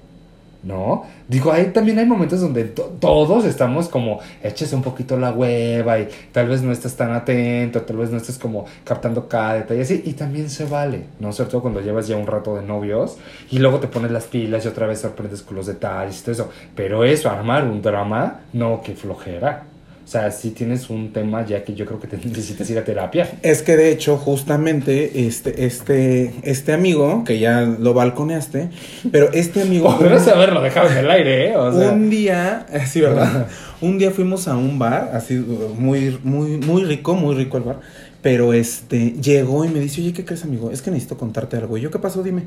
[0.63, 1.05] ¿No?
[1.27, 5.99] Digo, ahí también hay momentos donde to- todos estamos como échese un poquito la hueva
[6.01, 9.81] y tal vez no estás tan atento, tal vez no estés como captando cada detalle
[9.81, 11.33] así, y también se vale, ¿no?
[11.33, 13.17] Sobre todo cuando llevas ya un rato de novios
[13.51, 16.33] y luego te pones las pilas y otra vez sorprendes con los detalles y todo
[16.33, 16.51] eso.
[16.77, 19.63] Pero eso, armar un drama, no, que flojera.
[20.11, 22.85] O sea, si tienes un tema ya que yo creo que te necesitas ir a
[22.85, 23.31] terapia.
[23.43, 28.71] Es que de hecho, justamente, este, este, este amigo, que ya lo balconeaste,
[29.13, 29.97] pero este amigo.
[29.99, 31.57] Podrías haberlo dejado en el aire, ¿eh?
[31.57, 33.47] O sea, un día, eh, sí, ¿verdad?
[33.81, 37.79] un día fuimos a un bar, así muy, muy, muy rico, muy rico el bar.
[38.21, 40.73] Pero este llegó y me dice, oye, ¿qué crees, amigo?
[40.73, 41.79] Es que necesito contarte algo.
[41.79, 42.25] Y yo, ¿qué pasó?
[42.25, 42.43] Dime.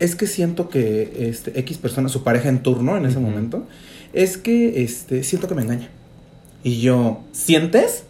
[0.00, 3.68] Es que siento que este X persona, su pareja en turno en ese momento,
[4.12, 5.90] es que este siento que me engaña.
[6.64, 8.02] Y yo, ¿sientes?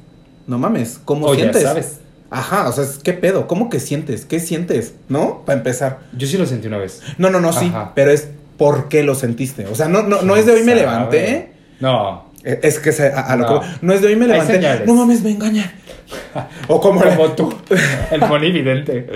[0.47, 1.62] No mames, ¿cómo o ya sientes?
[1.62, 1.99] sabes.
[2.31, 3.47] Ajá, o sea, ¿qué pedo?
[3.47, 4.25] ¿Cómo que sientes?
[4.25, 4.95] ¿Qué sientes?
[5.09, 5.43] ¿No?
[5.45, 5.99] Para empezar.
[6.17, 7.03] Yo sí lo sentí una vez.
[7.19, 7.93] No, no, no, sí, Ajá.
[7.95, 9.67] pero es por qué lo sentiste.
[9.67, 11.51] O sea, no, no, no es de hoy me ¿Quién levanté.
[11.81, 12.31] No.
[12.45, 13.61] Eh, Es que se- a, a lo No.
[13.61, 14.85] que- no es de hoy me levanté.
[14.87, 15.71] No mames, me engañan.
[16.69, 17.55] o como, Como tú.
[18.11, 19.07] El monividente.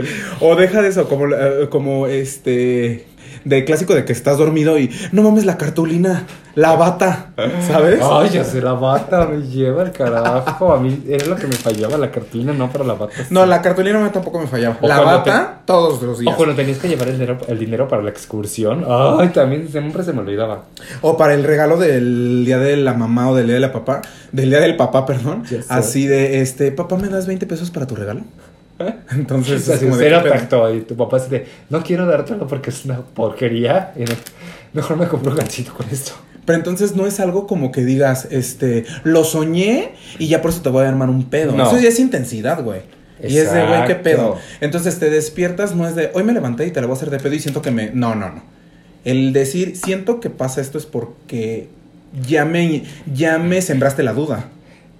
[0.40, 3.06] o deja de eso, como eh, como este
[3.48, 7.30] de clásico de que estás dormido y no mames la cartulina, la bata,
[7.66, 8.00] ¿sabes?
[8.02, 10.72] Ay, ya sé, la bata me lleva el carajo.
[10.72, 13.12] A mí era lo que me fallaba, la cartulina, no, pero la bata.
[13.16, 13.22] sí.
[13.30, 14.76] No, la cartulina tampoco me fallaba.
[14.80, 16.34] O la bata todos los O días.
[16.36, 18.84] cuando tenías que llevar el dinero, el dinero para la excursión.
[18.88, 20.64] Ay, también siempre se me olvidaba.
[21.00, 24.02] O para el regalo del día de la mamá o del día de la papá,
[24.32, 25.44] del día del papá, perdón.
[25.68, 28.22] Así de este, papá, ¿me das 20 pesos para tu regalo?
[29.10, 30.40] Entonces, es como de, cero ¿qué pedo?
[30.40, 30.74] tacto.
[30.74, 33.92] Y tu papá así de, no quiero dártelo porque es una porquería.
[33.96, 34.04] Y
[34.74, 36.12] mejor me compro un gancito con esto.
[36.44, 40.62] Pero entonces no es algo como que digas, este, lo soñé y ya por eso
[40.62, 41.52] te voy a armar un pedo.
[41.52, 41.66] No.
[41.66, 42.80] Eso ya es intensidad, güey.
[43.22, 44.02] Y es de, güey, qué Exacto.
[44.02, 44.36] pedo.
[44.60, 47.10] Entonces te despiertas, no es de, hoy me levanté y te la voy a hacer
[47.10, 47.90] de pedo y siento que me...
[47.90, 48.42] No, no, no.
[49.04, 51.68] El decir, siento que pasa esto es porque
[52.26, 54.48] ya me, ya me sembraste la duda.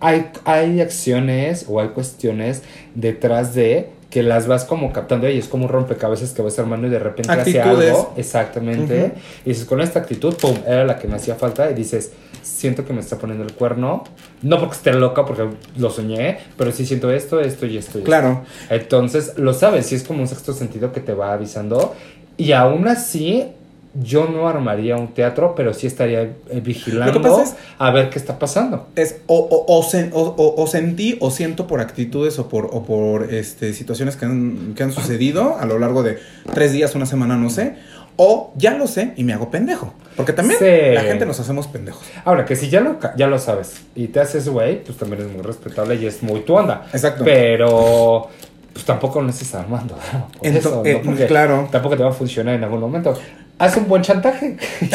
[0.00, 2.62] Hay, hay acciones o hay cuestiones
[2.94, 6.86] detrás de que las vas como captando y es como un rompecabezas que vas armando
[6.86, 7.90] y de repente hace Actitudes.
[7.90, 8.14] algo.
[8.16, 9.12] Exactamente.
[9.44, 11.70] Y dices, con esta actitud, pum, era la que me hacía falta.
[11.70, 14.04] Y dices, siento que me está poniendo el cuerno.
[14.40, 17.98] No porque esté loca, porque lo soñé, pero sí siento esto, esto y esto.
[17.98, 18.06] y esto.
[18.06, 18.44] Claro.
[18.70, 21.94] Entonces, lo sabes, sí es como un sexto sentido que te va avisando.
[22.38, 23.46] Y aún así,
[23.94, 28.38] yo no armaría un teatro, pero sí estaría eh, vigilando es- a ver qué está
[28.38, 28.88] pasando.
[28.96, 32.66] Es o, o, o, sen- o- o- o sentí o siento por actitudes o por,
[32.72, 36.18] o por este, situaciones que han, que han sucedido a lo largo de
[36.54, 37.76] tres días, una semana, no sé.
[38.20, 39.94] O ya lo sé y me hago pendejo.
[40.16, 40.64] Porque también Sí.
[40.94, 42.02] la gente nos hacemos pendejos.
[42.24, 45.32] Ahora, que si ya lo, ya lo sabes y te haces güey, pues también es
[45.32, 46.88] muy respetable y es muy tu onda.
[46.92, 47.22] Exacto.
[47.24, 48.28] Pero,
[48.72, 49.96] pues tampoco lo estés armando.
[50.12, 50.28] ¿no?
[50.28, 51.10] Por Ento- eso, eh, ¿no?
[51.10, 51.68] Porque claro.
[51.70, 53.14] Tampoco te va a funcionar en algún momento.
[53.58, 54.56] Haz un buen chantaje.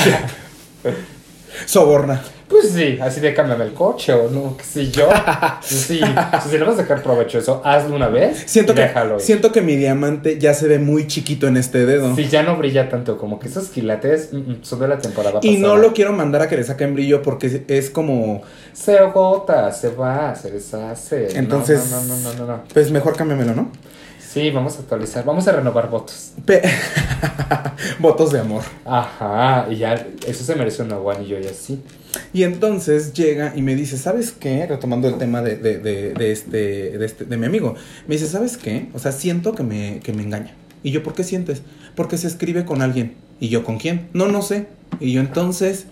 [1.66, 2.22] Soborna.
[2.48, 5.10] Pues sí, así de cámbiame el coche o no, qué sé yo.
[5.62, 6.00] Sí,
[6.50, 8.44] si le vas a sacar provecho eso, hazlo una vez.
[8.46, 9.22] Siento y que, déjalo ir.
[9.22, 12.16] siento que mi diamante ya se ve muy chiquito en este dedo.
[12.16, 15.40] Si ya no brilla tanto, como que esos quilates mm, mm, son de la temporada
[15.42, 15.76] Y pasada.
[15.76, 18.42] no lo quiero mandar a que le saquen brillo porque es como,
[18.74, 21.38] Se agota, se va, se deshace.
[21.38, 22.46] Entonces- No, no, no, no, no.
[22.58, 22.64] no.
[22.74, 23.72] pues mejor cámbiamelo, ¿no?
[24.34, 26.32] Sí, vamos a actualizar, vamos a renovar votos.
[26.44, 26.64] Pe-
[28.00, 28.64] Votos de amor.
[28.84, 31.80] Ajá, y ya, eso se merece un nuevo anillo y así.
[32.34, 34.66] Y entonces llega y me dice, ¿sabes qué?
[34.66, 37.76] Retomando el tema de, de, de, de este, de este, de mi amigo.
[38.08, 38.90] Me dice, ¿sabes qué?
[38.94, 40.56] O sea, siento que me, que me engaña.
[40.82, 41.62] Y yo, ¿por qué sientes?
[41.96, 43.14] Porque se escribe con alguien.
[43.40, 44.08] Y yo, ¿con quién?
[44.14, 44.66] No, no sé.
[45.00, 45.86] Y yo, entonces,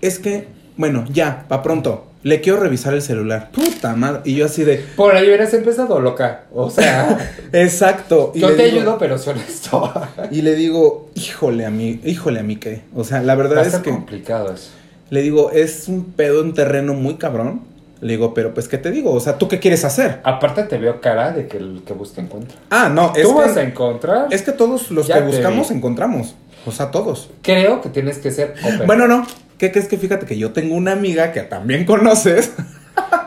[0.00, 2.06] es que, bueno, ya, pa' pronto.
[2.22, 3.50] Le quiero revisar el celular.
[3.52, 4.22] Puta madre.
[4.24, 6.44] Y yo así de, Por ahí hubieras empezado, loca.
[6.54, 7.18] O sea,
[7.52, 8.32] exacto.
[8.34, 9.92] Y yo te digo- ayudo, pero soy honesto.
[10.30, 12.80] Y le digo, híjole a mí, híjole a mí qué.
[12.94, 13.90] O sea, la Va verdad a es que...
[13.90, 14.70] complicado eso.
[15.10, 17.60] Le digo, es un pedo, un terreno muy cabrón.
[18.00, 19.12] Le digo, pero pues, ¿qué te digo?
[19.12, 20.20] O sea, ¿tú qué quieres hacer?
[20.24, 22.56] Aparte te veo cara de que el que busca encuentra.
[22.70, 24.28] Ah, no, es Tú vas a encontrar.
[24.30, 25.76] es que todos los Ya que buscamos vi.
[25.76, 26.34] encontramos.
[26.66, 27.30] O sea, todos.
[27.42, 28.86] Creo que tienes que ser open.
[28.86, 29.26] Bueno, no.
[29.58, 32.52] ¿Qué crees que fíjate que yo tengo una amiga que también conoces?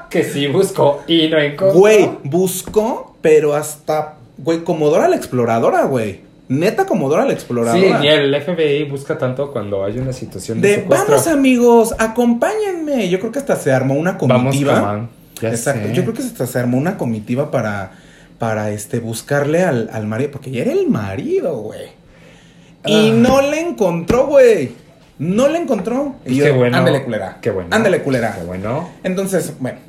[0.10, 1.78] que sí busco y no encontró.
[1.80, 6.22] Güey, buscó, pero hasta, güey, como Dora la exploradora, güey.
[6.50, 8.00] Neta como Dora la Sí, exploradora.
[8.00, 11.10] ni el FBI busca tanto cuando hay una situación de, de secuestro.
[11.12, 13.10] vamos amigos, acompáñenme.
[13.10, 14.80] Yo creo que hasta se armó una Vamos, comitiva.
[14.80, 15.10] Coman.
[15.42, 15.88] Ya Exacto.
[15.90, 15.94] sé.
[15.94, 17.92] Yo creo que hasta se armó una comitiva para,
[18.40, 20.32] para este, buscarle al, al marido.
[20.32, 21.97] Porque ya era el marido, güey.
[22.88, 23.14] Y Ah.
[23.14, 24.72] no le encontró, güey.
[25.20, 26.16] No le encontró.
[26.24, 26.78] Y Pues yo, qué bueno.
[26.78, 27.38] Ándale, culera.
[27.42, 27.70] Qué bueno.
[27.72, 28.36] Ándale, culera.
[28.38, 28.90] Qué bueno.
[29.04, 29.80] Entonces, bueno.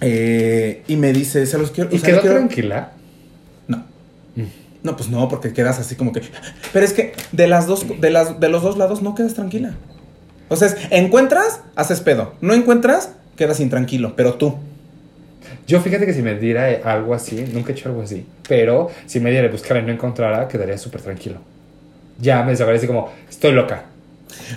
[0.00, 1.90] Eh, y me dice, se los quiero.
[1.92, 2.92] ¿Y o sea, quedó quiero- tranquila?
[3.66, 3.78] No.
[4.36, 4.42] Mm.
[4.82, 6.22] No, pues no, porque quedas así como que.
[6.72, 9.74] Pero es que de las dos, de las, de los dos lados no quedas tranquila.
[10.48, 12.34] O sea, es, encuentras, haces pedo.
[12.40, 14.14] No encuentras, quedas intranquilo.
[14.16, 14.56] Pero tú.
[15.66, 19.20] Yo fíjate que si me diera algo así, nunca he hecho algo así, pero si
[19.20, 21.38] me diera buscar y no encontrara, quedaría súper tranquilo.
[22.18, 23.84] Ya me desaparece como, estoy loca.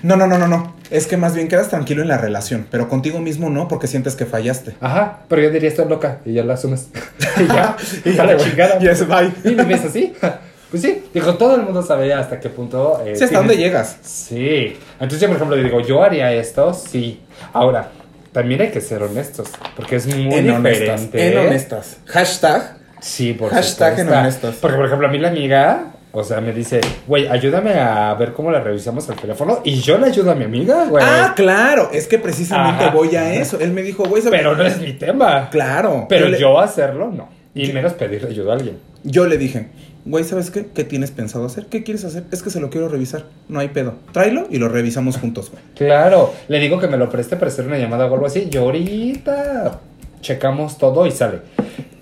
[0.03, 0.75] No, no, no, no, no.
[0.89, 2.67] Es que más bien quedas tranquilo en la relación.
[2.69, 4.75] Pero contigo mismo no, porque sientes que fallaste.
[4.81, 6.89] Ajá, pero yo diría estoy loca y ya la asumes.
[7.39, 8.79] y ya, y ya la chingada.
[8.79, 9.31] Yes, bye.
[9.49, 10.13] Y me ves así.
[10.71, 13.01] Pues sí, dijo, todo el mundo sabía hasta qué punto.
[13.05, 13.97] eh, Sí, hasta tienes- dónde llegas.
[14.03, 14.77] Sí.
[15.01, 17.19] Entonces yo, por ejemplo, le digo, yo haría esto, sí.
[17.51, 17.89] Ahora,
[18.31, 21.01] también hay que ser honestos, porque es muy en honestas.
[21.01, 21.31] diferente.
[21.33, 21.97] En honestas.
[22.05, 22.77] Hashtag.
[23.01, 24.13] Sí, por Hashtag supuesto.
[24.13, 24.55] en honestos.
[24.61, 28.33] Porque, por ejemplo, a mí la amiga, o sea, me dice, güey, ayúdame a ver
[28.33, 29.59] cómo la revisamos el teléfono.
[29.63, 31.03] Y yo le ayudo a mi amiga, güey.
[31.07, 31.89] Ah, claro.
[31.93, 32.93] Es que precisamente Ajá.
[32.93, 33.59] voy a eso.
[33.59, 34.39] Él me dijo, güey, ¿sabes?
[34.39, 35.49] Pero no es mi tema.
[35.49, 36.05] Claro.
[36.09, 37.29] Pero le- yo hacerlo, no.
[37.55, 38.77] Y menos pedirle ayuda a alguien.
[39.03, 39.67] Yo le dije,
[40.05, 40.67] güey, ¿sabes qué?
[40.73, 41.65] ¿Qué tienes pensado hacer?
[41.67, 42.23] ¿Qué quieres hacer?
[42.31, 43.25] Es que se lo quiero revisar.
[43.49, 43.95] No hay pedo.
[44.11, 45.63] Tráelo y lo revisamos juntos, güey.
[45.75, 48.47] Claro, le digo que me lo preste para hacer una llamada o algo así.
[48.49, 49.79] Yo ahorita
[50.21, 51.39] checamos todo y sale.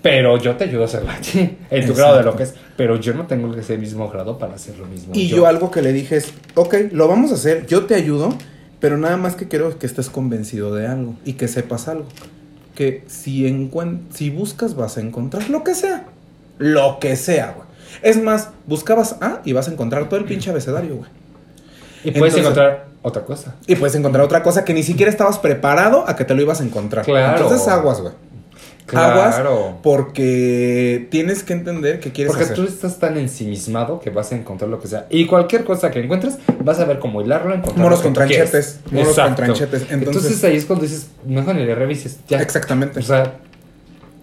[0.02, 2.54] Pero yo te ayudo a hacerlo a ti, en tu grado de lo que es.
[2.76, 5.12] Pero yo no tengo ese mismo grado para hacer lo mismo.
[5.14, 8.34] Y yo algo que le dije es, ok, lo vamos a hacer, yo te ayudo,
[8.80, 12.06] pero nada más que quiero que estés convencido de algo y que sepas algo.
[12.74, 16.06] Que si, encuen- si buscas vas a encontrar lo que sea.
[16.58, 17.68] Lo que sea, güey.
[18.02, 21.10] Es más, buscabas A y vas a encontrar todo el pinche abecedario, güey.
[22.04, 23.54] Y puedes Entonces- encontrar otra cosa.
[23.66, 26.62] Y puedes encontrar otra cosa que ni siquiera estabas preparado a que te lo ibas
[26.62, 27.04] a encontrar.
[27.04, 27.42] Claro.
[27.42, 28.14] Entonces aguas, güey.
[28.90, 29.20] Claro.
[29.20, 32.56] Aguas porque tienes que entender qué quieres Porque hacer.
[32.56, 35.06] tú estás tan ensimismado que vas a encontrar lo que sea.
[35.10, 38.80] Y cualquier cosa que encuentres, vas a ver cómo hilarlo, encontrar Moros que con tranchetes,
[38.90, 39.82] moros con tranchetes.
[39.90, 42.18] Entonces, Entonces- ahí es cuando dices, mejor ni le revises.
[42.28, 42.40] Ya.
[42.40, 42.98] Exactamente.
[42.98, 43.34] O sea,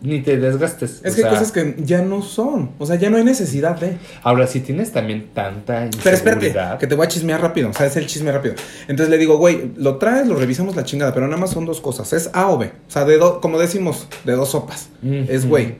[0.08, 1.02] ni te desgastes.
[1.04, 2.72] Es O que hay cosas que ya no son.
[2.80, 3.98] O sea, ya no hay necesidad de.
[4.24, 6.80] Ahora, si tienes también tanta Pero espérate, inseguridad...
[6.80, 7.70] que te voy a chismear rápido.
[7.70, 8.56] O sea, es el chisme rápido.
[8.88, 11.80] Entonces le digo, güey, lo traes, lo revisamos la chingada, pero nada más son dos
[11.82, 12.12] cosas.
[12.14, 12.68] Es A o B.
[12.88, 14.90] O sea, de do- como decimos, de dos sopas.
[15.28, 15.76] Es, güey,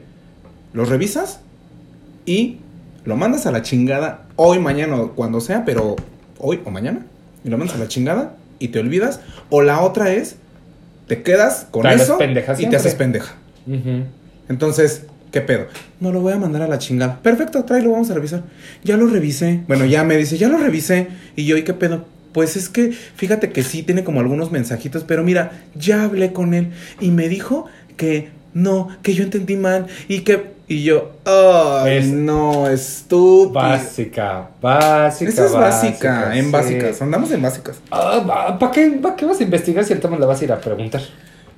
[0.74, 1.40] lo revisas
[2.26, 2.58] y
[3.06, 5.96] lo mandas a la chingada hoy, mañana o cuando sea, pero
[6.40, 7.06] hoy o mañana.
[7.44, 9.22] Y lo mandas a la chingada y te olvidas.
[9.50, 10.36] O la otra es,
[11.08, 12.18] te quedas con eso
[12.60, 13.36] y te haces pendeja.
[14.50, 15.66] Entonces, ¿qué pedo?
[16.00, 17.20] No lo voy a mandar a la chingada.
[17.22, 18.44] Perfecto, tráelo, vamos a revisar.
[18.84, 19.62] Ya lo revisé.
[19.68, 21.08] Bueno, ya me dice, ya lo revisé.
[21.36, 22.06] Y yo, ¿y qué pedo?
[22.34, 26.54] Pues es que, fíjate que sí tiene como algunos mensajitos, pero mira, ya hablé con
[26.54, 30.56] él y me dijo que no, que yo entendí mal y que.
[30.70, 33.54] Y yo, ay, Es- no, estúpido.
[33.54, 35.32] Básica, básica.
[35.32, 36.52] Esa es básica, en sí.
[36.52, 37.02] básicas.
[37.02, 37.78] Andamos en básicas.
[37.90, 40.52] Ah, ¿Para qué, pa' qué vas a investigar si el tema le vas a ir
[40.52, 41.02] a preguntar?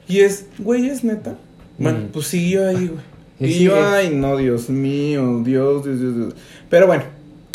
[0.08, 1.34] Y es, güey, es neta.
[1.80, 2.08] Bueno, Mm.
[2.12, 3.10] pues siguió ahí, güey.
[3.40, 6.34] Y yo, ay, no, Dios mío, Dios, Dios, Dios, Dios.
[6.70, 7.04] Pero bueno,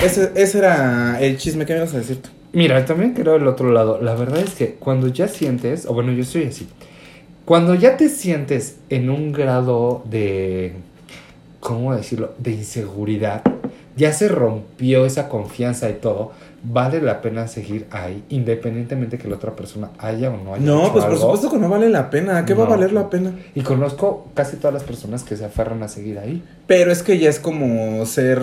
[0.03, 2.31] ese, ese era el chisme que me ibas a decir tú.
[2.55, 4.01] Mira, también creo el otro lado.
[4.01, 6.67] La verdad es que cuando ya sientes, o bueno, yo soy así.
[7.45, 10.73] Cuando ya te sientes en un grado de,
[11.61, 12.33] ¿cómo decirlo?
[12.39, 13.43] De inseguridad,
[13.97, 16.33] ya se rompió esa confianza y todo,
[16.67, 20.85] vale la pena seguir ahí, independientemente que la otra persona haya o no haya No,
[20.85, 22.45] hecho pues por supuesto que no vale la pena.
[22.47, 23.33] ¿Qué va a valer la pena?
[23.55, 26.43] Y conozco casi todas las personas que se aferran a seguir ahí.
[26.67, 28.41] Pero es que ya es como ser.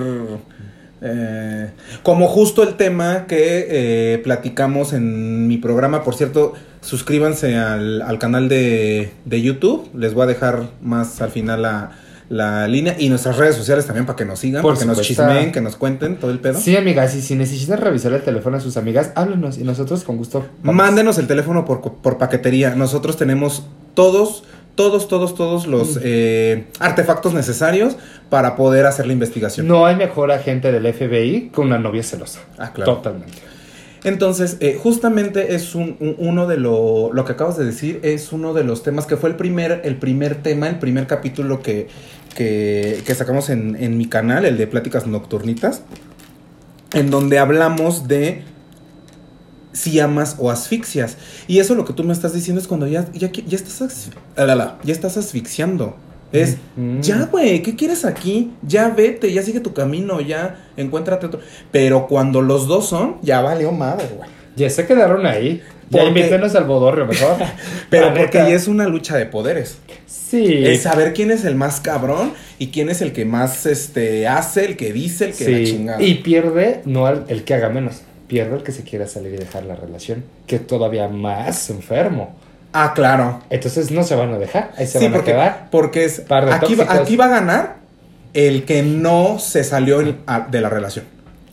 [1.01, 1.71] eh,
[2.03, 3.67] como justo el tema que
[4.13, 6.03] eh, platicamos en mi programa.
[6.03, 9.89] Por cierto, suscríbanse al, al canal de, de YouTube.
[9.95, 11.91] Les voy a dejar más al final la,
[12.31, 12.95] la línea.
[12.97, 15.59] Y nuestras redes sociales también para que nos sigan, Por para que nos chismeen, que
[15.61, 16.59] nos cuenten todo el pedo.
[16.59, 20.17] Sí, amigas, y si necesitan revisar el teléfono de sus amigas, háblenos y nosotros con
[20.17, 20.45] gusto.
[20.63, 20.75] vamos.
[20.75, 22.73] Mándenos el teléfono por, por paquetería.
[22.75, 23.65] Nosotros tenemos
[23.95, 24.43] todos,
[24.75, 27.97] todos, todos, todos los eh, artefactos necesarios
[28.29, 29.67] para poder hacer la investigación.
[29.67, 32.39] No hay mejor agente del FBI que una novia celosa.
[32.57, 32.95] Ah, claro.
[32.95, 33.37] Totalmente.
[34.03, 38.31] Entonces, eh, justamente es un, un- uno de lo, lo que acabas de decir, es
[38.31, 41.87] uno de los temas que fue el primer, el primer tema, el primer capítulo que,
[42.35, 45.81] que, que sacamos en, en mi canal, el de Pláticas Nocturnitas,
[46.93, 48.43] en donde hablamos de
[49.73, 51.17] si amas o asfixias.
[51.47, 54.93] Y eso lo que tú me estás diciendo es cuando ya, ya, ya, estás, ya
[54.93, 55.95] estás asfixiando.
[56.33, 57.01] Es, Mm.
[57.01, 58.51] ya, güey, ¿qué quieres aquí?
[58.61, 61.41] Ya vete, ya sigue tu camino, ya encuéntrate otro.
[61.71, 64.29] Pero cuando los dos son, ya valió madre, güey.
[64.55, 65.61] Ya se quedaron ahí.
[65.91, 67.35] Ya Porque- invítenos al bodorrio mejor.
[67.89, 68.49] Pero La porque neta.
[68.49, 69.77] ya es una lucha de poderes.
[70.07, 70.63] Sí.
[70.65, 74.65] Es saber quién es el más cabrón y quién es el que más este hace,
[74.65, 75.65] el que dice, el que la Sí.
[75.65, 76.01] chingada.
[76.01, 78.01] Y pierde no el, el que haga menos.
[78.27, 80.23] Pierde el que se quiera salir y dejar la relación.
[80.47, 82.33] Que es todavía más enfermo.
[82.71, 83.41] Ah, claro.
[83.49, 84.71] Entonces no se van a dejar.
[84.77, 85.67] Ahí se sí, van porque, a quedar.
[85.69, 86.99] porque es Par de aquí, va, tóxicos.
[87.01, 87.75] aquí va a ganar
[88.33, 91.03] el que no se salió de la relación.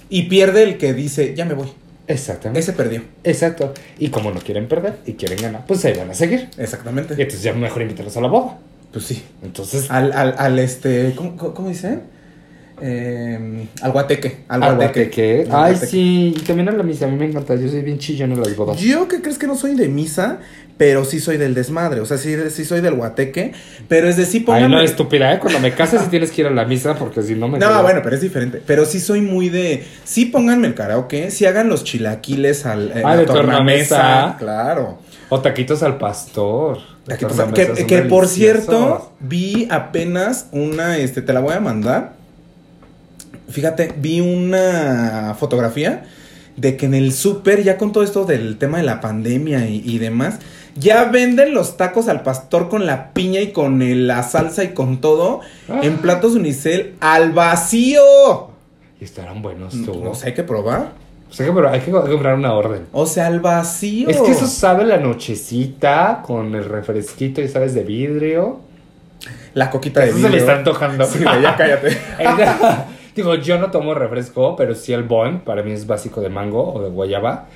[0.08, 1.66] Y pierde el que dice, ya me voy.
[2.08, 2.60] Exactamente.
[2.60, 3.02] Ese perdió.
[3.22, 3.72] Exacto.
[3.98, 6.48] Y como no quieren perder y quieren ganar, pues se van a seguir.
[6.58, 7.12] Y Exactamente.
[7.14, 8.58] entonces ya mejor invítalos a la boda.
[8.92, 9.22] Pues sí.
[9.42, 12.00] Entonces, Al, al, al este, ¿cómo, cómo- cómo dice?
[12.82, 14.38] Eh, al guateque.
[14.48, 15.46] Al al guateque.
[15.50, 15.86] Al Ay, guateque.
[15.86, 16.34] sí.
[16.36, 17.06] Y también a la misa.
[17.06, 17.54] A mí me encanta.
[17.54, 18.80] Yo soy bien chillón en las bodas.
[18.80, 20.38] Yo que crees que no soy de misa,
[20.76, 22.00] pero sí soy del desmadre.
[22.00, 23.52] O sea, sí, sí soy del guateque.
[23.88, 25.38] Pero es de sí Ay, pónganme- no, estúpida, ¿eh?
[25.38, 27.58] Cuando me casas sí tienes que ir a la misa porque si no me...
[27.58, 28.62] No, quedo- bueno, pero es diferente.
[28.66, 29.84] Pero sí soy muy de.
[30.04, 31.30] Sí pónganme el karaoke.
[31.30, 32.92] Sí hagan los chilaquiles al.
[32.96, 34.36] en Ah, de tornamesa.
[34.38, 34.98] Claro.
[35.30, 36.78] O taquitos al pastor.
[37.04, 40.98] Pues, tornamesa, que que por cierto, vi apenas una.
[40.98, 42.17] Este, te la voy a mandar.
[43.48, 46.04] Fíjate, vi una fotografía
[46.56, 49.82] de que en el súper, ya con todo esto del tema de la pandemia y,
[49.84, 50.38] y demás,
[50.74, 54.68] ya venden los tacos al pastor con la piña y con el- la salsa y
[54.74, 55.80] con todo Ah.
[55.82, 58.00] en platos unicel al vacío.
[59.00, 60.04] Y estarán buenos No, tú.
[60.04, 60.92] no sé, hay que probar.
[61.30, 62.86] O sea que pero hay que comprar una orden.
[62.92, 64.08] O sea, al vacío.
[64.08, 68.60] Es que eso sabe la nochecita con el refresquito y sabes de vidrio.
[69.54, 70.44] La coquita de Eso se me vidrio.
[70.44, 71.04] está antojando.
[71.06, 71.98] Sí, ya cállate.
[73.18, 76.72] Digo, yo no tomo refresco, pero sí el Boeing, para mí es básico de mango
[76.72, 77.46] o de guayaba.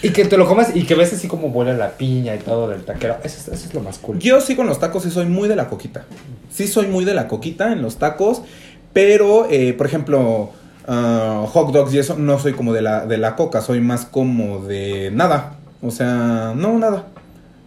[0.00, 2.68] Y que te lo comas y que ves así como vuela la piña y todo
[2.68, 3.16] del taquero.
[3.24, 4.20] Eso, es- eso es lo más cool.
[4.20, 6.04] Yo sí con los tacos sí soy muy de la coquita.
[6.52, 8.42] Sí soy muy de la coquita en los tacos.
[8.92, 10.50] Pero, eh, por ejemplo,
[10.86, 13.60] ah, hot dogs y eso, no soy como de la, de la coca.
[13.60, 15.56] Soy más como de nada.
[15.82, 17.06] O sea, no, nada.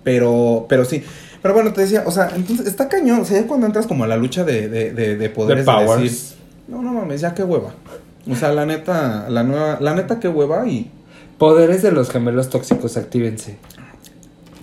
[0.04, 1.04] Pero, pero sí.
[1.42, 3.20] Pero bueno, te decía, o sea, entonces está cañón.
[3.22, 5.72] O sea, ya cuando entras como a la lucha de, de, de, de poderes De
[5.72, 6.02] de powers.
[6.04, 6.38] decir,
[6.72, 7.72] no, no mames, ya qué hueva.
[8.30, 10.90] O sea, la neta, la nueva, la neta qué hueva y.
[11.38, 13.58] Poderes de los gemelos tóxicos, actívense.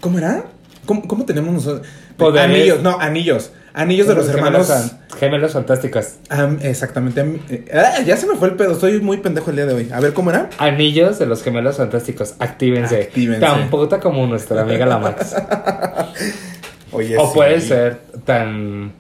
[0.01, 0.45] ¿Cómo era?
[0.87, 1.87] ¿Cómo, cómo tenemos nosotros?
[2.17, 2.51] Poderes.
[2.57, 3.51] Anillos, no, anillos.
[3.75, 4.67] Anillos de los hermanos.
[4.69, 6.15] Gemelos, gemelos fantásticos.
[6.31, 7.21] Am- exactamente.
[7.21, 8.73] am- eh, ah, ya se me fue el pedo.
[8.73, 9.91] Estoy muy pendejo el día de hoy.
[9.93, 10.51] A ver, ¿cómo era?
[10.59, 13.03] Anillos de los gemelos fantásticos, actívense.
[13.03, 13.41] Actívense.
[13.41, 15.35] Tan puta como nuestra amiga la Max.
[16.93, 17.33] Oye, o sí.
[17.35, 18.93] puede ser tan,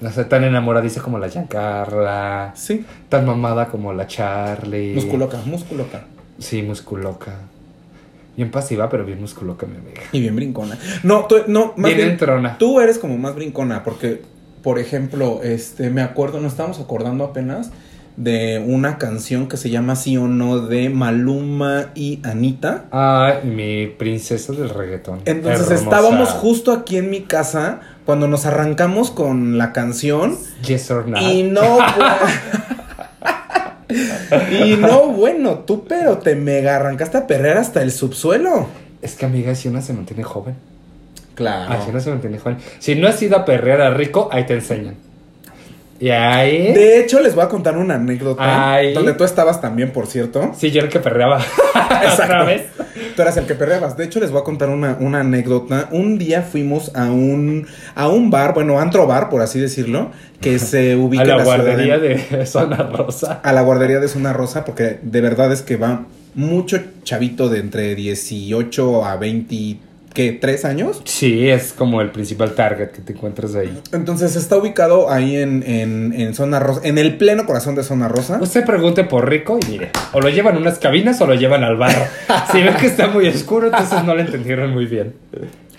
[0.00, 2.52] no sé, tan enamoradiza como la Giancarla.
[2.54, 2.84] Sí.
[3.08, 4.94] Tan mamada como la Charlie.
[4.94, 6.04] Musculoca, musculoca.
[6.38, 7.32] Sí, musculoca.
[8.36, 10.02] Bien pasiva, pero bien musculoca, mi amiga.
[10.12, 10.76] Y bien brincona.
[11.02, 12.10] No, tú, no, más Bien bien.
[12.10, 12.58] entrona.
[12.58, 13.82] Tú eres como más brincona.
[13.82, 14.20] Porque,
[14.62, 17.70] por ejemplo, este, me acuerdo, nos estábamos acordando apenas
[18.18, 22.84] de una canción que se llama Sí o No de Maluma y Anita.
[22.90, 25.20] Ay, mi princesa del reggaetón.
[25.24, 30.38] Entonces estábamos justo aquí en mi casa cuando nos arrancamos con la canción.
[30.64, 31.20] Yes or not.
[31.20, 31.78] Y no,
[34.50, 38.68] y no, bueno, tú pero te mega arrancaste a perrear hasta el subsuelo.
[39.02, 40.54] Es que, amiga, si una se mantiene joven.
[41.34, 41.74] Claro.
[41.74, 42.58] Así no se mantiene joven.
[42.78, 44.94] Si no has ido a perrear a rico, ahí te enseñan.
[45.98, 46.72] Y ahí.
[46.72, 48.74] De hecho, les voy a contar una anécdota.
[48.74, 48.94] Ay.
[48.94, 50.52] Donde tú estabas también, por cierto.
[50.56, 51.40] Sí, yo era el que perreaba.
[52.12, 52.66] Otra vez.
[53.16, 53.96] Tú eras el que perreabas.
[53.96, 55.88] De hecho, les voy a contar una, una anécdota.
[55.90, 60.58] Un día fuimos a un, a un bar, bueno, antro bar, por así decirlo, que
[60.58, 63.40] se ubica A en la la ciudad guardería de- de Zona Rosa.
[63.42, 67.60] a la guardería de Zona Rosa, porque de verdad es que va mucho chavito de
[67.60, 69.16] entre 18 a
[70.16, 71.02] 23 años.
[71.04, 73.80] Sí, es como el principal target que te encuentras ahí.
[73.92, 78.08] Entonces está ubicado ahí en, en, en Zona Rosa, en el pleno corazón de Zona
[78.08, 78.38] Rosa.
[78.40, 81.64] Usted pregunte por rico y mire, o lo llevan a unas cabinas o lo llevan
[81.64, 82.08] al bar.
[82.52, 85.14] Si ven que está muy oscuro, entonces no lo entendieron muy bien.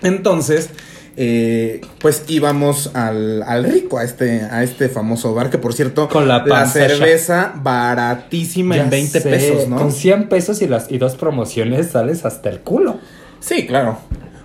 [0.02, 0.70] Entonces,
[1.16, 6.08] eh, pues íbamos al, al rico, a este, a este famoso bar, que por cierto,
[6.08, 9.76] Con la cerveza baratísima en Ya 20 sé, pesos, ¿no?
[9.76, 12.98] Con 100 pesos y, las, y dos promociones sales hasta el culo.
[13.40, 13.98] Sí, claro.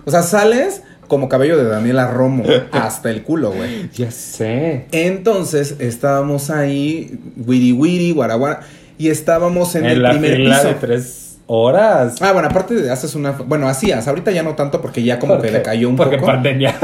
[0.04, 3.90] O sea, sales como cabello de Daniela Romo, hasta el culo, güey.
[3.94, 4.86] Ya sé.
[4.92, 8.60] Entonces estábamos ahí, wiri wiri, guaraguara,
[8.98, 10.68] y estábamos en, En, el la primer fila piso.
[10.68, 12.14] de tres horas.
[12.22, 13.32] Ah, bueno, aparte de haces una.
[13.32, 14.08] Bueno, hacías.
[14.08, 16.28] Ahorita ya no tanto porque ya como que Porque- decayó un porque poco.
[16.28, 16.74] pandemia.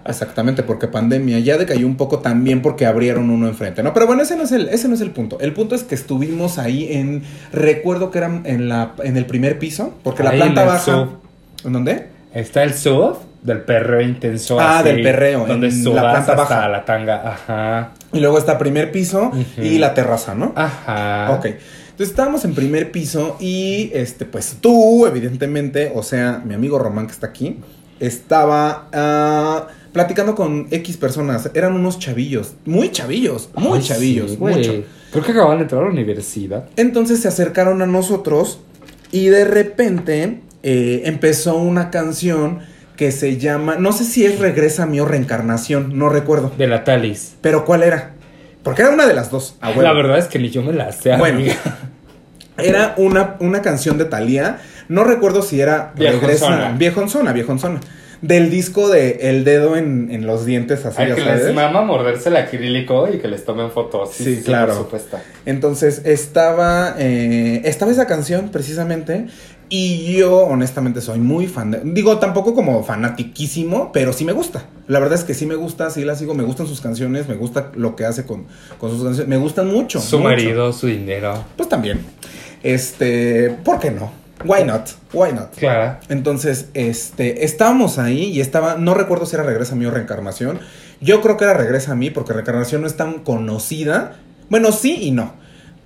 [0.06, 3.94] Exactamente, porque pandemia ya decayó un poco también porque abrieron uno enfrente, ¿no?
[3.94, 5.38] Pero bueno, ese no es el, ese no es el punto.
[5.40, 7.22] El punto es que estuvimos ahí en.
[7.52, 10.78] Recuerdo que era en la en el primer piso, porque la planta baja.
[10.84, 11.08] sub.
[11.64, 12.15] ¿En dónde?
[12.36, 14.60] Está el sub del perreo intenso.
[14.60, 16.68] Ah, así, del perreo, Donde en la planta hasta baja.
[16.68, 17.32] la tanga.
[17.32, 17.92] Ajá.
[18.12, 20.52] Y luego está primer piso y la terraza, ¿no?
[20.54, 21.32] Ajá.
[21.32, 21.46] Ok.
[21.46, 27.06] Entonces estábamos en primer piso y este, pues tú, evidentemente, o sea, mi amigo Román
[27.06, 27.60] que está aquí,
[28.00, 31.50] estaba ah, platicando con X personas.
[31.54, 34.84] Eran unos chavillos, muy chavillos, muy Ay, chavillos, sí, mucho.
[35.10, 36.68] Creo que acaban de entrar a la universidad.
[36.76, 38.60] Entonces se acercaron a nosotros
[39.10, 42.58] y de repente eh, empezó una canción
[42.96, 46.50] que se llama, no sé si es Regresa a mí o Reencarnación, no recuerdo.
[46.58, 47.36] De la Talis.
[47.40, 48.14] Pero ¿cuál era?
[48.62, 49.56] Porque era una de las dos.
[49.62, 51.16] La verdad es que ni yo me la sé.
[51.16, 51.36] Bueno.
[51.38, 51.54] amiga.
[52.58, 54.58] Era una, una canción de Thalía.
[54.88, 55.92] No recuerdo si era.
[55.94, 56.72] Regresa.
[56.78, 57.80] Viejonzona, viejonzona.
[58.22, 61.44] Del disco de El dedo en, en los dientes, así Ay, que sabes.
[61.44, 64.12] les mama morderse el acrílico y que les tomen fotos.
[64.14, 64.68] Sí, claro.
[64.72, 65.18] Por supuesto.
[65.44, 66.94] Entonces estaba.
[66.98, 69.26] eh, estaba esa canción, precisamente.
[69.68, 71.80] Y yo, honestamente, soy muy fan de.
[71.84, 74.66] Digo, tampoco como fanatiquísimo, pero sí me gusta.
[74.86, 76.34] La verdad es que sí me gusta, sí la sigo.
[76.34, 78.46] Me gustan sus canciones, me gusta lo que hace con,
[78.78, 79.28] con sus canciones.
[79.28, 80.00] Me gustan mucho.
[80.00, 80.28] Su mucho.
[80.28, 81.44] marido, su dinero.
[81.56, 82.00] Pues también.
[82.62, 83.50] Este.
[83.64, 84.12] ¿Por qué no?
[84.44, 84.90] Why not?
[85.12, 85.56] Why not?
[85.56, 85.98] Claro.
[86.08, 90.60] Entonces, este, estábamos ahí y estaba, no recuerdo si era Regresa a mí o Reencarnación.
[91.00, 94.16] Yo creo que era Regresa a mí porque Reencarnación no es tan conocida.
[94.48, 95.34] Bueno, sí y no.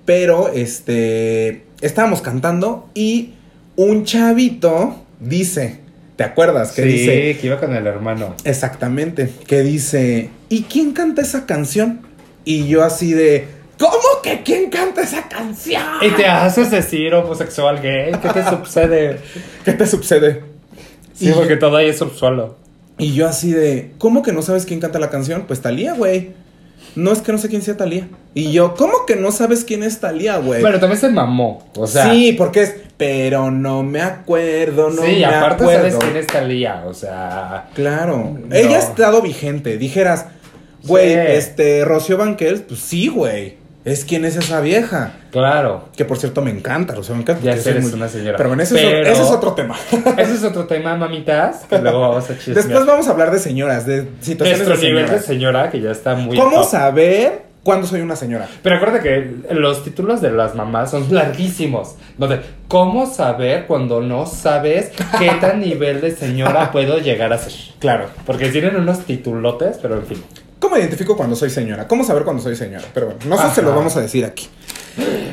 [0.05, 3.35] Pero, este, estábamos cantando y
[3.77, 5.81] un chavito dice,
[6.17, 6.73] ¿te acuerdas?
[6.73, 8.35] Que sí, dice, que iba con el hermano.
[8.45, 12.01] exactamente, que dice, ¿y quién canta esa canción?
[12.45, 13.47] Y yo así de,
[13.79, 15.83] ¿cómo que quién canta esa canción?
[16.03, 18.13] Y te haces decir homosexual gay.
[18.21, 19.19] ¿Qué te sucede?
[19.65, 20.43] ¿Qué te sucede?
[21.15, 22.57] Sí, Y- porque todo ahí es subsuelo.
[22.99, 25.45] Y yo así de, ¿cómo que no sabes quién canta la canción?
[25.47, 26.33] Pues Talía, güey.
[26.97, 28.09] No es que no sé quién sea Talía.
[28.35, 30.63] Y yo, ¿cómo que no sabes quién es Talía, güey?
[30.63, 31.71] Pero también se mamó.
[31.77, 32.11] O sea.
[32.13, 35.83] sí, porque es, pero no me acuerdo, no sí, me aparte acuerdo.
[35.91, 36.83] sabes quién es Talía.
[36.87, 37.69] O sea.
[37.75, 38.37] Claro.
[38.47, 38.55] No.
[38.55, 39.79] Ella ha estado vigente.
[39.79, 40.27] Dijeras,
[40.85, 41.19] güey, Sí.
[41.29, 43.60] este, Rocío Banquels, pues sí, güey.
[43.85, 45.13] Es quién es esa vieja.
[45.31, 45.89] Claro.
[45.97, 47.41] Que por cierto me encanta, Rocío Banquels.
[47.43, 48.37] Ya porque sé, soy eres una señora.
[48.37, 49.77] Pero bueno, ese, Pero- Es, ese es otro tema.
[50.19, 51.65] Ese es otro tema, mamitas.
[51.69, 52.57] Que luego vamos a chismear.
[52.65, 55.91] Después vamos a hablar de señoras, de situaciones Nuestro de nivel de señora, que ya
[55.93, 56.37] está muy.
[56.37, 58.49] ¿Cómo saber cuándo soy una señora?
[58.63, 61.95] Pero acuérdate que los títulos de las mamás son larguísimos.
[62.19, 67.53] Donde, ¿cómo saber cuando no sabes qué tan nivel de señora puedo llegar a ser?
[67.79, 68.07] Claro.
[68.27, 70.23] Porque tienen unos titulotes, pero en fin.
[70.61, 71.89] ¿Cómo identifico cuando soy señora?
[71.89, 72.85] ¿Cómo saber cuando soy señora?
[72.95, 73.53] Pero bueno, no Ajá.
[73.53, 74.49] se lo vamos a decir aquí.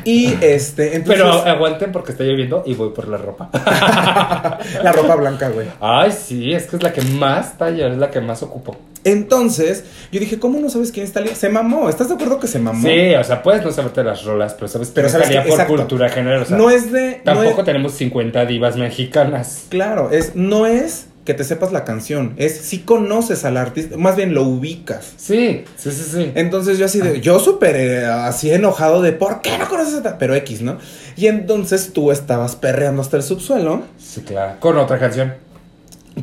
[0.05, 1.21] Y este, entonces.
[1.23, 3.49] Pero aguanten porque está lloviendo y voy por la ropa.
[4.83, 5.67] la ropa blanca, güey.
[5.81, 8.77] Ay, sí, es que es la que más talla, es la que más ocupo.
[9.03, 11.35] Entonces, yo dije, ¿cómo no sabes quién es Talía?
[11.35, 11.89] Se mamó.
[11.89, 12.87] ¿Estás de acuerdo que se mamó?
[12.87, 15.75] Sí, o sea, puedes no saberte las rolas, pero sabes Pero sabes que- por exacto.
[15.75, 16.41] cultura general.
[16.43, 17.17] O sea, no es de.
[17.17, 19.65] no tampoco es- tenemos 50 divas mexicanas.
[19.69, 22.33] claro, es, no es que te sepas la canción.
[22.37, 23.97] Es si conoces al artista.
[23.97, 25.11] Más bien lo ubicas.
[25.17, 26.31] Sí, sí, sí, sí.
[26.35, 30.03] Entonces yo así de, yo súper eh, así enojado de, ¿por qué no conoces a
[30.03, 30.77] ta-?" Pero X, ¿no?
[31.17, 34.53] Y entonces tú estabas perreando hasta el subsuelo Sí, claro.
[34.61, 35.33] Con otra canción.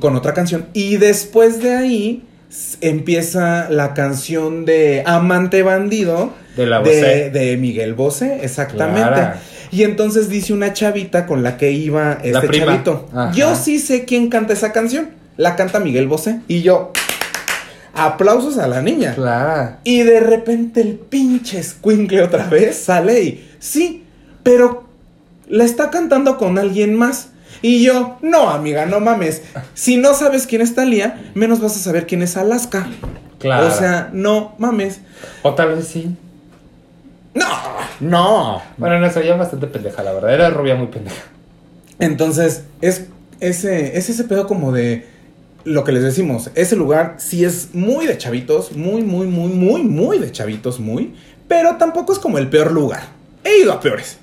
[0.00, 0.68] con otra canción.
[0.72, 2.24] Y después de ahí
[2.80, 7.30] empieza la canción de Amante Bandido De la de, Bosé.
[7.30, 9.20] de Miguel Bosé, exactamente.
[9.74, 13.08] Y entonces dice una chavita con la que iba este chavito.
[13.12, 13.32] Ajá.
[13.32, 15.10] Yo sí sé quién canta esa canción.
[15.36, 16.42] La canta Miguel Bosé.
[16.46, 16.92] Y yo,
[17.92, 19.16] aplausos a la niña.
[19.16, 19.78] Claro.
[19.82, 24.04] Y de repente el pinche squinkle otra vez sale y sí,
[24.44, 24.84] pero
[25.48, 27.30] la está cantando con alguien más.
[27.60, 29.42] Y yo, no, amiga, no mames.
[29.74, 32.86] Si no sabes quién es Talía, menos vas a saber quién es Alaska.
[33.40, 33.66] Claro.
[33.66, 35.00] O sea, no mames.
[35.42, 36.14] O tal vez sí.
[37.34, 37.48] No,
[38.00, 38.62] no.
[38.76, 40.34] Bueno, no, se veía bastante pendeja, la verdad.
[40.34, 41.22] Era rubia muy pendeja.
[41.98, 43.06] Entonces, es
[43.40, 45.06] ese, es ese pedo como de
[45.64, 46.50] lo que les decimos.
[46.54, 51.14] Ese lugar sí es muy de chavitos, muy, muy, muy, muy, muy de chavitos, muy.
[51.48, 53.02] Pero tampoco es como el peor lugar.
[53.42, 54.18] He ido a peores.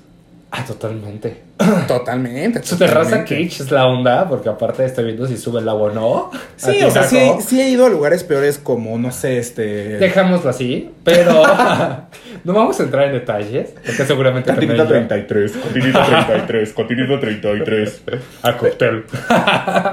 [0.54, 1.40] Ah, totalmente.
[1.88, 2.62] Totalmente.
[2.62, 3.20] Su terraza.
[3.24, 6.30] Cage es la onda, porque aparte estoy viendo si sube el agua o no.
[6.56, 9.62] Sí, o sea, sí, sí he ido a lugares peores como, no sé, este...
[9.96, 11.42] Dejémoslo así, pero
[12.44, 18.02] no vamos a entrar en detalles, porque seguramente también 33, Cantinita 33, Cantinita 33.
[18.06, 19.04] ya- a cóctel.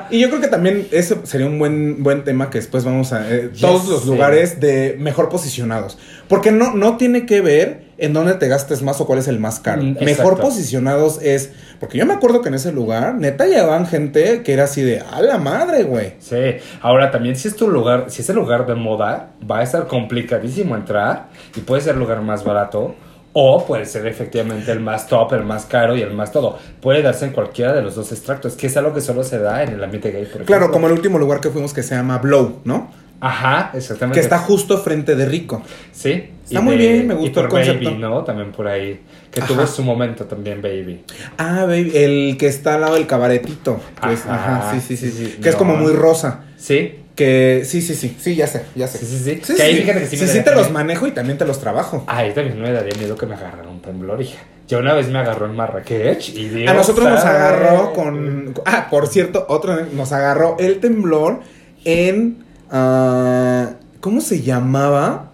[0.10, 3.34] Y yo creo que también ese sería un buen, buen tema que después vamos a...
[3.34, 4.08] eh, todos los sé.
[4.08, 5.98] lugares de mejor posicionados.
[6.28, 9.40] Porque no, no tiene que ver en dónde te gastes más o cuál es el
[9.40, 9.82] más caro.
[9.82, 10.38] Mm, Mejor exacto.
[10.38, 11.52] posicionados es.
[11.80, 15.00] Porque yo me acuerdo que en ese lugar, neta, llevaban gente que era así de.
[15.00, 16.14] ¡A la madre, güey!
[16.20, 19.64] Sí, ahora también si es tu lugar, si es el lugar de moda, va a
[19.64, 22.96] estar complicadísimo entrar y puede ser el lugar más barato
[23.34, 26.58] o puede ser efectivamente el más top, el más caro y el más todo.
[26.82, 29.64] Puede darse en cualquiera de los dos extractos, que es algo que solo se da
[29.64, 30.44] en el ambiente gay, por.
[30.46, 32.90] Claro, como el último lugar que fuimos que se llama Blow, ¿no?
[33.22, 34.20] Ajá, exactamente.
[34.20, 35.62] Que está justo frente de Rico.
[35.92, 36.32] Sí.
[36.50, 37.90] Está muy bien, me y gustó por el concepto.
[37.92, 38.24] Baby, ¿no?
[38.24, 39.00] También por ahí.
[39.32, 39.48] Que Ajá.
[39.48, 41.04] tuvo su momento también, Baby.
[41.38, 43.80] Ah, baby, el que está al lado del cabaretito.
[44.02, 46.46] que es- Ajá, ajá, sí, sí, sí, sí, sí, Que es como muy rosa.
[46.58, 48.98] Sí, Que sí, sí, sí, sí, ya sé, ya sé.
[49.00, 49.54] Sí, sí, sí.
[49.56, 52.04] Que ahí fíjate que sí sí, te los manejo y también te los trabajo.
[52.08, 54.40] Ahí también me daría miedo que me agarrara un temblor, hija.
[54.70, 58.54] Ya una vez me agarró en Marrakech y Dios A nosotros nos agarró con...
[58.66, 61.42] Ah, por cierto, otro nos agarró el temblor
[61.86, 62.46] en...
[62.72, 65.29] ah, ¿Cómo se llamaba?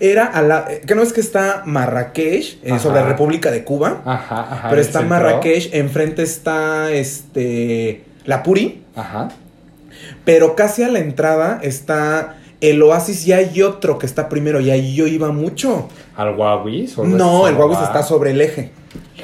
[0.00, 0.66] Era a la...
[0.86, 4.02] Que no es que está Marrakech, eh, sobre República de Cuba.
[4.04, 4.68] Ajá, ajá.
[4.68, 5.02] pero está.
[5.02, 8.04] Marrakech, enfrente está este...
[8.24, 8.82] La Puri.
[8.94, 9.28] Ajá.
[10.24, 14.70] Pero casi a la entrada está el Oasis y hay otro que está primero y
[14.70, 15.88] ahí yo iba mucho.
[16.16, 16.88] ¿Al Huawei?
[17.04, 18.72] No, el Huawei está sobre el eje.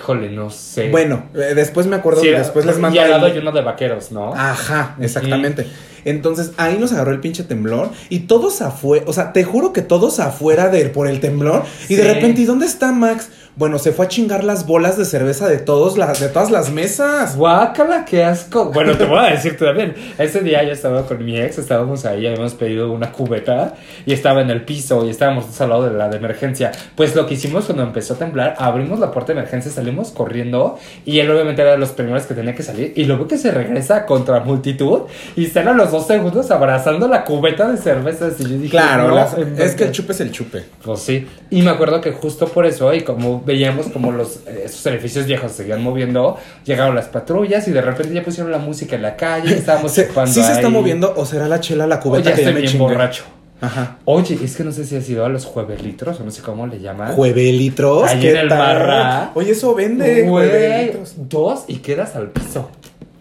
[0.03, 0.91] Híjole, no sé.
[0.91, 3.53] Bueno, eh, después me acuerdo Sí, que después les mando Y al lado hay uno
[3.53, 4.35] de vaqueros, ¿no?
[4.35, 5.69] Ajá, exactamente.
[6.05, 9.83] Entonces ahí nos agarró el pinche temblor y todos afuera, o sea, te juro que
[9.83, 13.31] todos afuera de por el temblor y de repente, ¿y dónde está Max?
[13.55, 16.71] Bueno, se fue a chingar las bolas de cerveza de todos las de todas las
[16.71, 17.37] mesas.
[17.37, 18.71] Guácala, qué asco.
[18.73, 19.95] Bueno, te voy a decir tú también.
[20.17, 23.75] Ese día yo estaba con mi ex, estábamos ahí, habíamos pedido una cubeta
[24.07, 26.73] y estaba en el piso y estábamos al lado de la de emergencia.
[26.97, 30.79] Pues lo que hicimos cuando empezó a temblar, abrimos la puerta de emergencia, salimos corriendo
[31.05, 33.51] y él obviamente era de los primeros que tenía que salir y luego que se
[33.51, 35.01] regresa contra multitud
[35.37, 39.09] y están a los dos segundos abrazando la cubeta de cervezas y yo dije, Claro,
[39.09, 39.75] "No, las- en es verdad".
[39.77, 40.65] que el chupe es el chupe.
[40.83, 44.63] Pues sí, y me acuerdo que justo por eso, y como veíamos como los eh,
[44.67, 48.59] esos edificios viejos se seguían moviendo, llegaron las patrullas y de repente ya pusieron la
[48.59, 51.97] música en la calle estábamos Se- ¿Sí se está moviendo o será la chela la
[51.97, 52.85] Oye, cubeta ya que ya estoy me bien chingué?
[52.95, 53.25] borracho.
[53.61, 53.99] Ajá.
[54.07, 56.67] Oye, es que no sé si has ido a los juevelitros o no sé cómo
[56.67, 57.13] le llaman.
[57.13, 58.59] Juevelitros, Ahí ¿qué en el tal?
[58.59, 59.31] Marra.
[59.37, 61.15] Oye, eso vende, Güey, juevelitros.
[61.17, 62.69] dos y quedas al piso.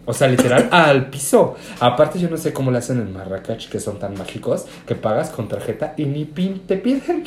[0.04, 1.54] O sea, literal, al piso.
[1.80, 5.30] Aparte, yo no sé cómo le hacen en Marrakech, que son tan mágicos, que pagas
[5.30, 7.24] con tarjeta y ni pin te piden.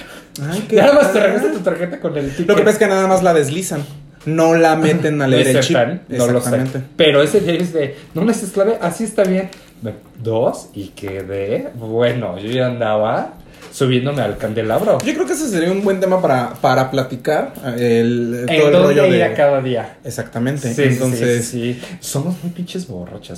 [0.49, 2.47] Ay, qué Nada más te regresa tu tarjeta con el ticket.
[2.49, 3.83] Lo que pasa es que nada más la deslizan.
[4.25, 5.77] No la meten a Le leer el chip.
[6.09, 6.63] no lo sé.
[6.97, 9.49] Pero ese día es de, no necesitas clave, así está bien.
[9.81, 13.33] Me- Dos y quedé, bueno, yo ya andaba
[13.75, 14.99] subiéndome al candelabro.
[15.03, 17.53] Yo creo que ese sería un buen tema para, para platicar.
[17.77, 19.23] El, ¿En todo el rollo ir de.
[19.25, 19.97] a cada día?
[20.05, 20.73] Exactamente.
[20.73, 21.45] Sí, Entonces.
[21.45, 21.81] sí, sí.
[21.99, 22.87] Somos muy pinches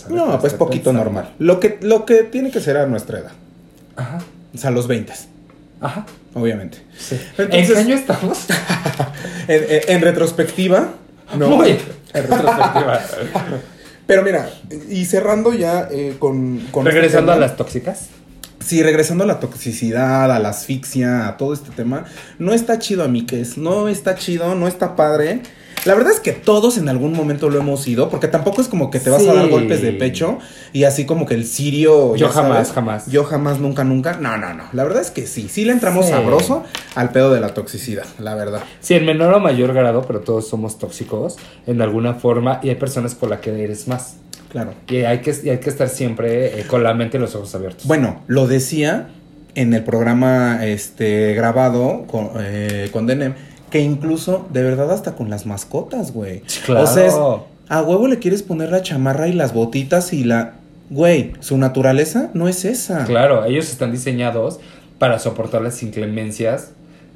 [0.03, 1.03] que No, pues poquito pensando.
[1.05, 1.33] normal.
[1.39, 3.31] Lo que, lo que tiene que ser a nuestra edad.
[3.95, 4.19] Ajá,
[4.53, 5.11] O sea, los 20,
[5.81, 6.05] ajá.
[6.35, 6.77] obviamente.
[6.97, 7.19] Sí.
[7.37, 8.45] Entonces- ¿En qué año estamos?
[9.47, 10.89] En, en- en retrospectiva.
[11.37, 11.49] No.
[11.49, 11.69] Muy.
[11.71, 11.79] En
[12.13, 13.01] retrospectiva.
[14.07, 14.49] Pero mira,
[14.89, 18.07] y cerrando ya eh, con, con este Regresando a las tóxicas.
[18.59, 22.05] Sí, regresando a la toxicidad, a la asfixia, a todo este tema,
[22.39, 25.41] no está chido, amigues, no está chido, no está padre.
[25.85, 28.89] La verdad es que todos en algún momento lo hemos ido, porque tampoco es como
[28.89, 30.37] que te vas a dar golpes de pecho
[30.73, 32.15] y así como que el sirio.
[32.17, 33.05] Yo jamás, sabes, jamás.
[33.07, 34.17] Yo jamás, nunca, nunca.
[34.17, 34.63] No, no, no.
[34.73, 36.11] La verdad es que sí, sí le entramos Sí.
[36.11, 36.63] sabroso
[36.95, 38.63] al pedo de la toxicidad, la verdad.
[38.81, 41.37] Sí, en menor o mayor grado, pero todos somos tóxicos
[41.67, 44.15] en alguna forma y hay personas por las que eres más.
[44.49, 44.73] Claro.
[44.87, 47.53] Y hay que, y hay que estar siempre eh, con la mente y los ojos
[47.55, 47.85] abiertos.
[47.85, 49.09] Bueno, lo decía
[49.55, 53.33] en el programa este grabado con, eh, con Denem,
[53.69, 56.41] que incluso, de verdad, hasta con las mascotas, güey.
[56.65, 56.83] Claro.
[56.83, 57.15] O sea, es,
[57.69, 60.53] a huevo le quieres poner la chamarra y las botitas y la...
[60.89, 63.03] Güey, su naturaleza no es esa.
[63.03, 64.59] Claro, ellos están diseñados
[64.99, 66.71] para soportar las inclemencias.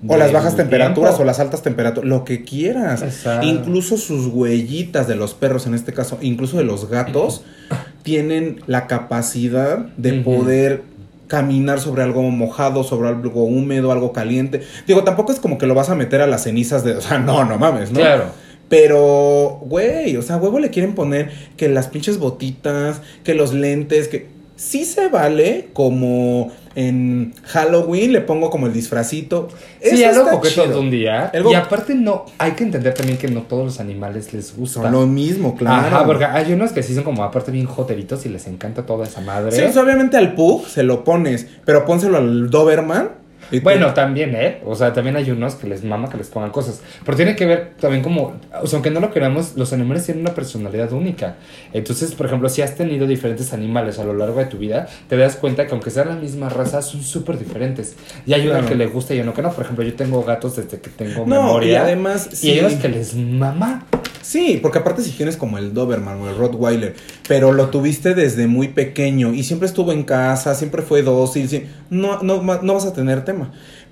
[0.08, 1.24] O las bajas temperaturas tiempo.
[1.24, 3.04] o las altas temperaturas, lo que quieras.
[3.04, 3.46] Exacto.
[3.46, 7.44] Incluso sus huellitas de los perros, en este caso, incluso de los gatos,
[8.04, 10.84] tienen la capacidad de poder
[11.28, 14.62] caminar sobre algo mojado, sobre algo húmedo, algo caliente.
[14.88, 16.96] Digo, tampoco es como que lo vas a meter a las cenizas de...
[16.96, 18.00] O sea, no, no mames, ¿no?
[18.00, 18.26] Claro.
[18.68, 24.08] Pero, güey, o sea, huevo le quieren poner que las pinches botitas, que los lentes,
[24.08, 29.50] que sí se vale como en Halloween le pongo como el disfrazito.
[29.82, 31.32] Sí, algo coqueto de un día.
[31.34, 34.82] Y aparte no, hay que entender también que no todos los animales les gusta.
[34.82, 35.96] Son lo mismo, claro.
[35.96, 39.06] Ajá, porque hay unos que sí son como aparte bien joteritos y les encanta toda
[39.06, 39.52] esa madre.
[39.52, 43.21] Sí, obviamente al Pug se lo pones, pero pónselo al Doberman
[43.60, 44.62] Bueno, también, ¿eh?
[44.66, 46.82] O sea, también hay unos que les mama que les pongan cosas.
[47.06, 50.22] Pero tiene que ver también como, o sea, aunque no lo queramos, los animales tienen
[50.24, 51.36] una personalidad única.
[51.74, 55.18] Entonces, por ejemplo, si has tenido diferentes animales a lo largo de tu vida, te
[55.18, 57.96] das cuenta que aunque sean la misma raza, son súper diferentes.
[58.26, 58.68] Y hay uno Claro.
[58.68, 59.52] que le gusta y uno que no.
[59.52, 61.72] Por ejemplo, yo tengo gatos desde que tengo No, memoria.
[61.72, 62.52] y además, Y sí.
[62.52, 63.86] hay unos que les mama.
[64.22, 66.96] Sí, porque aparte si tienes como el Doberman o el Rottweiler,
[67.28, 72.22] pero lo tuviste desde muy pequeño y siempre estuvo en casa, siempre fue dócil, no,
[72.22, 73.41] no, no vas a tener tema.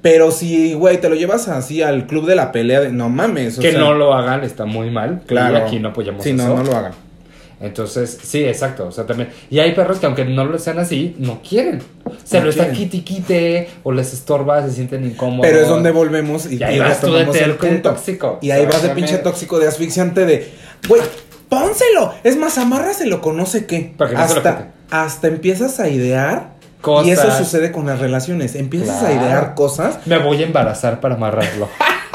[0.01, 3.57] Pero si, güey, te lo llevas así al club de la pelea, de, no mames.
[3.57, 5.21] o que sea, no lo hagan está muy mal.
[5.25, 5.57] Claro.
[5.57, 6.37] Y aquí no apoyamos Sí, eso.
[6.47, 6.93] no, no lo hagan.
[7.61, 8.87] Entonces, sí, exacto.
[8.87, 9.29] O sea, también.
[9.49, 11.81] Y hay perros que aunque no lo sean así, no quieren.
[12.23, 12.89] Se No lo está quieren.
[12.89, 15.45] quite quite o les estorba, se sienten incómodos.
[15.45, 17.89] Pero es donde volvemos y, Y ahí vas tú de retomamos el punto.
[17.89, 18.39] tóxico.
[18.41, 20.49] Y ahí vas de pinche tóxico, de asfixiante, de,
[20.87, 21.01] güey,
[21.49, 22.13] pónselo.
[22.23, 23.93] Es más, amárraselo con no sé qué.
[23.97, 24.49] Para que no se lo quite.
[24.49, 26.53] hasta, hasta empiezas a idear.
[26.81, 27.07] Cosas.
[27.07, 28.55] Y eso sucede con las relaciones.
[28.55, 29.99] Empiezas a idear cosas.
[30.05, 31.67] Me voy a embarazar para amarrarlo.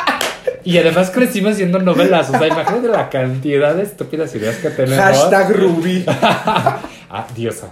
[0.64, 2.30] y además crecimos viendo novelas.
[2.30, 5.04] O sea, imagínate la cantidad de estúpidas ideas que tenemos.
[5.04, 6.04] Hashtag Ruby.
[6.08, 7.68] ah, diosa.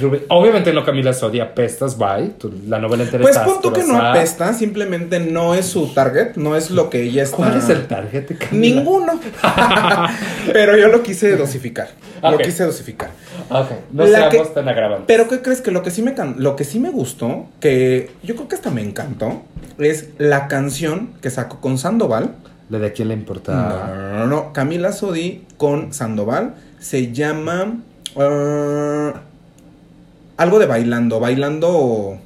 [0.00, 2.32] Rubén- Obviamente no Camila Sodi, apestas, bye.
[2.68, 6.70] La novela entera Pues punto que no apesta, simplemente no es su target, no es
[6.70, 7.36] lo que ella está.
[7.36, 8.76] ¿Cuál es el target Camila?
[8.76, 9.20] Ninguno.
[10.52, 11.88] Pero yo lo quise dosificar.
[12.22, 13.10] Lo quise dosificar.
[13.48, 15.04] Ok, no La seamos que- tan agravantes.
[15.06, 18.10] Pero ¿qué crees que lo que sí me can- lo que sí me gustó, que
[18.22, 19.42] yo creo que hasta me encantó,
[19.78, 22.34] es la canción que sacó con Sandoval.
[22.68, 23.52] ¿Le de quién le importa?
[23.52, 27.78] No, no, no, Camila Sodi con Sandoval se llama
[28.16, 29.12] eh,
[30.40, 32.18] algo de bailando, bailando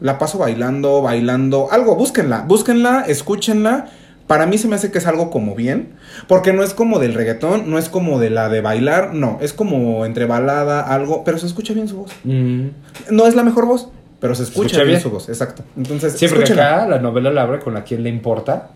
[0.00, 3.90] la paso bailando, bailando, algo, búsquenla, búsquenla, escúchenla.
[4.26, 5.90] Para mí se me hace que es algo como bien,
[6.26, 9.52] porque no es como del reggaetón, no es como de la de bailar, no, es
[9.52, 12.10] como entre balada, algo, pero se escucha bien su voz.
[12.24, 12.66] Mm.
[13.12, 13.88] No es la mejor voz,
[14.18, 15.62] pero se escucha, escucha bien, su voz, exacto.
[15.76, 18.70] Entonces, Sí, porque acá la novela la abre con a quién le importa.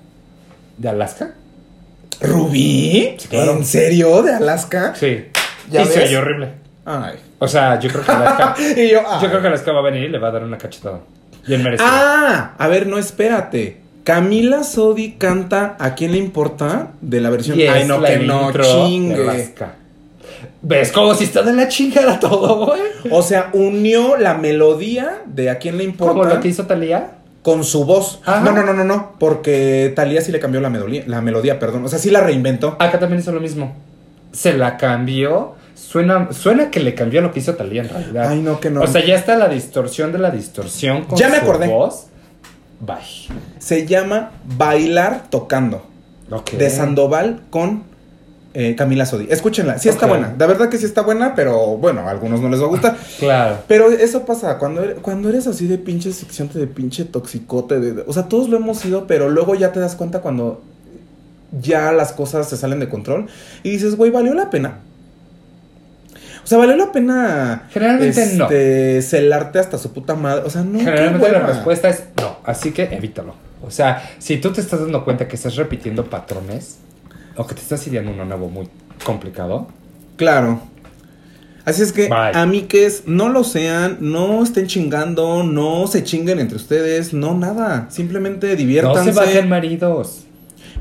[0.76, 1.34] ¿De Alaska?
[2.20, 3.16] ¿Rubí?
[3.18, 3.56] Sí, claro.
[3.56, 4.22] ¿En serio?
[4.22, 4.94] ¿De Alaska?
[4.94, 5.24] Sí.
[5.68, 6.67] ¿Ya y se horrible.
[6.88, 7.18] Ay.
[7.38, 8.54] O sea, yo creo que Alaska.
[8.76, 11.00] Y yo, creo que Alaska va a venir y le va a dar una cachetada.
[11.46, 11.88] Bien merecido.
[11.90, 13.80] Ah, a ver, no, espérate.
[14.04, 16.92] Camila Sodi canta ¿A quién le importa?
[17.02, 19.22] De la versión Y es Ay, no, que no chingue.
[19.22, 19.74] Alaska.
[20.62, 22.80] ¿Ves cómo si está de la chingada todo, güey?
[23.10, 26.14] O sea, unió la melodía de ¿A quién le importa?
[26.14, 27.12] Como lo que hizo Talía.
[27.42, 28.20] Con su voz.
[28.24, 28.40] Ajá.
[28.40, 29.12] No, no, no, no, no.
[29.18, 31.84] Porque Talía sí le cambió la melodía, la melodía, perdón.
[31.84, 32.76] O sea, sí la reinventó.
[32.78, 33.76] Acá también hizo lo mismo.
[34.32, 35.57] Se la cambió.
[35.78, 38.28] Suena, suena que le cambió lo que hizo Talía en realidad.
[38.30, 38.82] Ay, no, que no.
[38.82, 41.68] O sea, ya está la distorsión de la distorsión con Ya me su acordé.
[41.68, 42.06] voz.
[42.80, 42.96] Bye.
[43.58, 45.86] Se llama Bailar Tocando.
[46.58, 47.84] De Sandoval con
[48.52, 49.26] eh, Camila Sodi.
[49.30, 49.78] Escúchenla.
[49.78, 50.34] Sí está buena.
[50.38, 52.96] La verdad que sí está buena, pero bueno, a algunos no les va a gustar.
[53.18, 53.58] Claro.
[53.66, 57.80] Pero eso pasa cuando eres, cuando eres así de pinche seccionte, de pinche toxicote.
[57.80, 60.62] De, de- o sea, todos lo hemos sido, pero luego ya te das cuenta cuando
[61.62, 63.26] ya las cosas se salen de control
[63.62, 64.80] y dices, güey, ¿valió la pena?
[66.48, 68.44] O sea, ¿valió la pena Generalmente no.
[68.44, 70.44] este, celarte hasta su puta madre?
[70.46, 70.78] O sea, no.
[70.78, 72.38] Generalmente la respuesta es no.
[72.42, 73.34] Así que evítalo.
[73.62, 76.78] O sea, si tú te estás dando cuenta que estás repitiendo patrones
[77.36, 78.66] o que te estás ideando uno nuevo muy
[79.04, 79.68] complicado,
[80.16, 80.62] Claro.
[81.66, 82.32] Así es que, Bye.
[82.32, 87.88] amiques, no lo sean, no estén chingando, no se chinguen entre ustedes, no nada.
[87.90, 89.12] Simplemente no diviértanse.
[89.12, 90.24] se bajen maridos.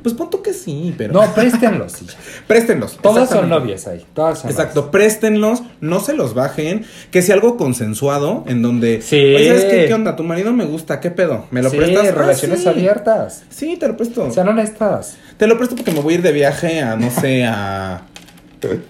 [0.01, 1.13] Pues punto que sí, pero.
[1.13, 1.99] No, préstenlos.
[2.01, 2.13] ya.
[2.47, 2.97] Préstenlos.
[2.97, 4.05] Todas son novias ahí.
[4.13, 9.15] Todas son Exacto, préstenlos, no se los bajen, que sea algo consensuado en donde, Sí.
[9.15, 10.15] oye, ¿sabes qué, qué onda?
[10.15, 11.45] Tu marido me gusta, ¿qué pedo?
[11.51, 12.07] ¿Me lo sí, prestas?
[12.07, 12.69] Ah, relaciones sí.
[12.69, 13.43] abiertas.
[13.49, 14.29] Sí, te lo presto.
[14.31, 15.17] Sean honestas.
[15.37, 18.03] te lo presto porque me voy a ir de viaje a, no sé, a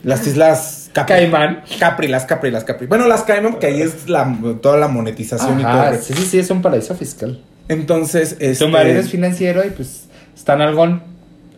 [0.04, 1.16] las islas Capri.
[1.16, 1.64] Caimán.
[1.80, 2.88] Capri, las Capri, las Capri.
[2.88, 5.94] Bueno, las Caimán porque ahí es la, toda la monetización y todo.
[6.02, 7.42] sí, sí, sí, es un paraíso fiscal.
[7.70, 8.64] Entonces, este...
[8.66, 10.07] Tu marido es financiero y pues
[10.54, 11.02] en algón.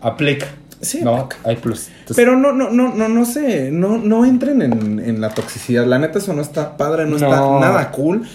[0.01, 0.47] Aplica.
[0.81, 1.49] Sí, No, aplica.
[1.49, 1.89] hay plus.
[1.89, 5.85] Entonces, Pero no, no, no, no, no sé, no, no entren en, en la toxicidad.
[5.85, 8.25] La neta, eso no está padre, no, está nada cool.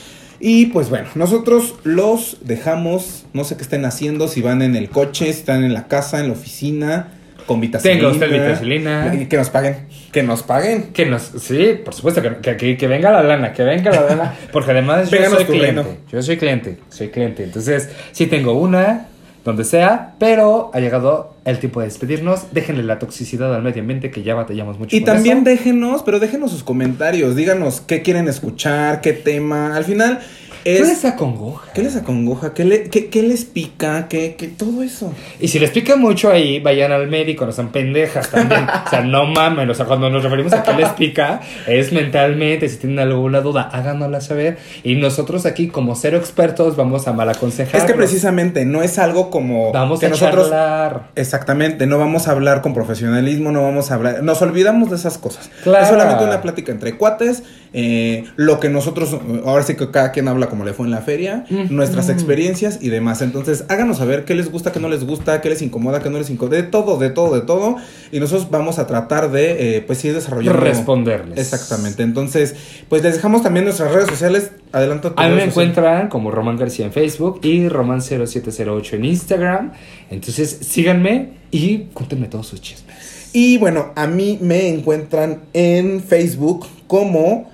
[0.40, 4.90] Y pues bueno, nosotros los dejamos, no sé qué estén haciendo, si van en el
[4.90, 7.08] coche, si están en la casa, en la oficina,
[7.46, 8.00] con vitacilina.
[8.00, 9.14] Tenga usted vitacilina.
[9.14, 10.92] Y que nos paguen, que nos paguen.
[10.92, 14.72] Que nos, sí, por supuesto, que, que, venga la lana, que venga la lana, porque
[14.72, 19.08] además yo Péganos soy cliente, yo soy cliente, soy cliente, entonces sí tengo una,
[19.44, 24.10] donde sea, pero ha llegado el tiempo de despedirnos, déjenle la toxicidad al medio ambiente
[24.10, 25.44] que ya batallamos mucho Y con también eso.
[25.44, 29.76] déjenos, pero déjenos sus comentarios, díganos qué quieren escuchar, qué tema.
[29.76, 30.20] Al final,
[30.64, 30.88] ¿Qué es...
[30.88, 31.72] les acongoja?
[31.74, 32.54] ¿Qué les acongoja?
[32.54, 34.08] ¿Qué, le- qué- qué les pica?
[34.08, 35.12] ¿Qué, qué- todo eso?
[35.40, 38.66] Y si les pica mucho ahí, vayan al médico, no sean pendejas también.
[38.86, 39.68] o sea, no mamen.
[39.70, 42.68] O sea, cuando nos referimos a qué les pica, es mentalmente.
[42.68, 44.58] Si tienen alguna duda, háganosla saber.
[44.82, 47.80] Y nosotros aquí, como cero expertos, vamos a mal aconsejar.
[47.80, 51.08] Es que precisamente no es algo como Vamos que a nosotros charlar.
[51.14, 55.18] Exactamente, no vamos a hablar con profesionalismo, no vamos a hablar, nos olvidamos de esas
[55.18, 55.50] cosas.
[55.62, 55.82] Claro.
[55.84, 57.42] Es solamente una plática entre cuates,
[57.76, 61.00] eh, lo que nosotros, ahora sí que cada quien habla como le fue en la
[61.00, 63.20] feria, nuestras experiencias y demás.
[63.20, 66.18] Entonces, háganos saber qué les gusta, qué no les gusta, qué les incomoda, qué no
[66.18, 67.76] les incomoda, de todo, de todo, de todo.
[68.12, 70.60] Y nosotros vamos a tratar de, eh, pues sí, desarrollando.
[70.60, 71.36] Responderles.
[71.36, 72.04] Exactamente.
[72.04, 72.54] Entonces,
[72.88, 74.52] pues les dejamos también nuestras redes sociales.
[74.70, 79.72] Adelanta tu A mí me encuentran como Román García en Facebook y Román0708 en Instagram.
[80.10, 83.30] Entonces síganme y cuéntenme todos sus chismes.
[83.32, 87.52] Y bueno, a mí me encuentran en Facebook como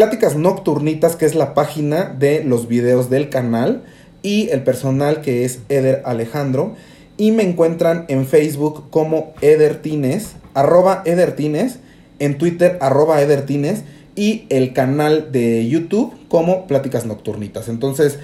[0.00, 3.82] Pláticas Nocturnitas, que es la página de los videos del canal,
[4.22, 6.74] y el personal que es Eder Alejandro.
[7.18, 11.80] Y me encuentran en Facebook como Edertines, arroba Edertines,
[12.18, 13.82] en Twitter arroba Edertines,
[14.16, 17.68] y el canal de YouTube como Pláticas Nocturnitas.
[17.68, 18.18] Entonces,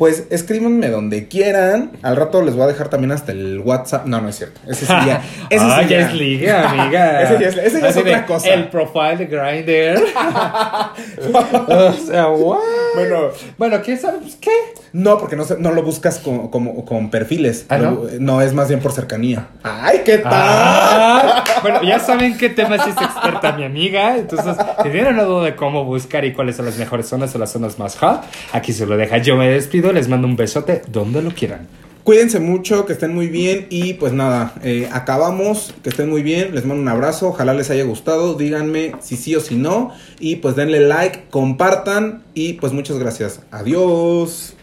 [0.00, 1.90] pues escríbanme donde quieran.
[2.00, 4.06] Al rato les voy a dejar también hasta el WhatsApp.
[4.06, 4.58] No, no es cierto.
[4.66, 5.22] Ese sí ya.
[5.50, 7.22] Ese ah, sí ya es liga, amiga.
[7.24, 8.48] Ese ya es- ese ya es otra cosa.
[8.48, 10.02] El profile de Grindr.
[11.68, 12.60] o sea, what?
[12.94, 13.28] Bueno,
[13.58, 14.36] Bueno, ¿qué sabes?
[14.40, 14.50] ¿Qué?
[14.92, 17.66] No, porque no, no lo buscas con, perfiles.
[17.68, 19.48] ¿Ah, Lo- no, es más bien por cercanía.
[19.62, 20.32] ¡Ay, qué tal!
[20.34, 24.16] Ah, bueno, ya saben qué temas es experta mi amiga.
[24.16, 27.38] Entonces, si tienen una duda de cómo buscar y cuáles son las mejores zonas o
[27.38, 28.22] las zonas más hot,
[28.52, 29.18] aquí se lo deja.
[29.18, 31.68] Yo me despido, les mando un besote donde lo quieran.
[32.02, 33.66] Cuídense mucho, que estén muy bien.
[33.70, 35.74] Y pues nada, eh, acabamos.
[35.82, 36.54] Que estén muy bien.
[36.54, 37.28] Les mando un abrazo.
[37.28, 38.34] Ojalá les haya gustado.
[38.34, 39.92] Díganme si sí o si no.
[40.18, 42.22] Y pues denle like, compartan.
[42.34, 43.42] Y pues muchas gracias.
[43.50, 44.54] Adiós.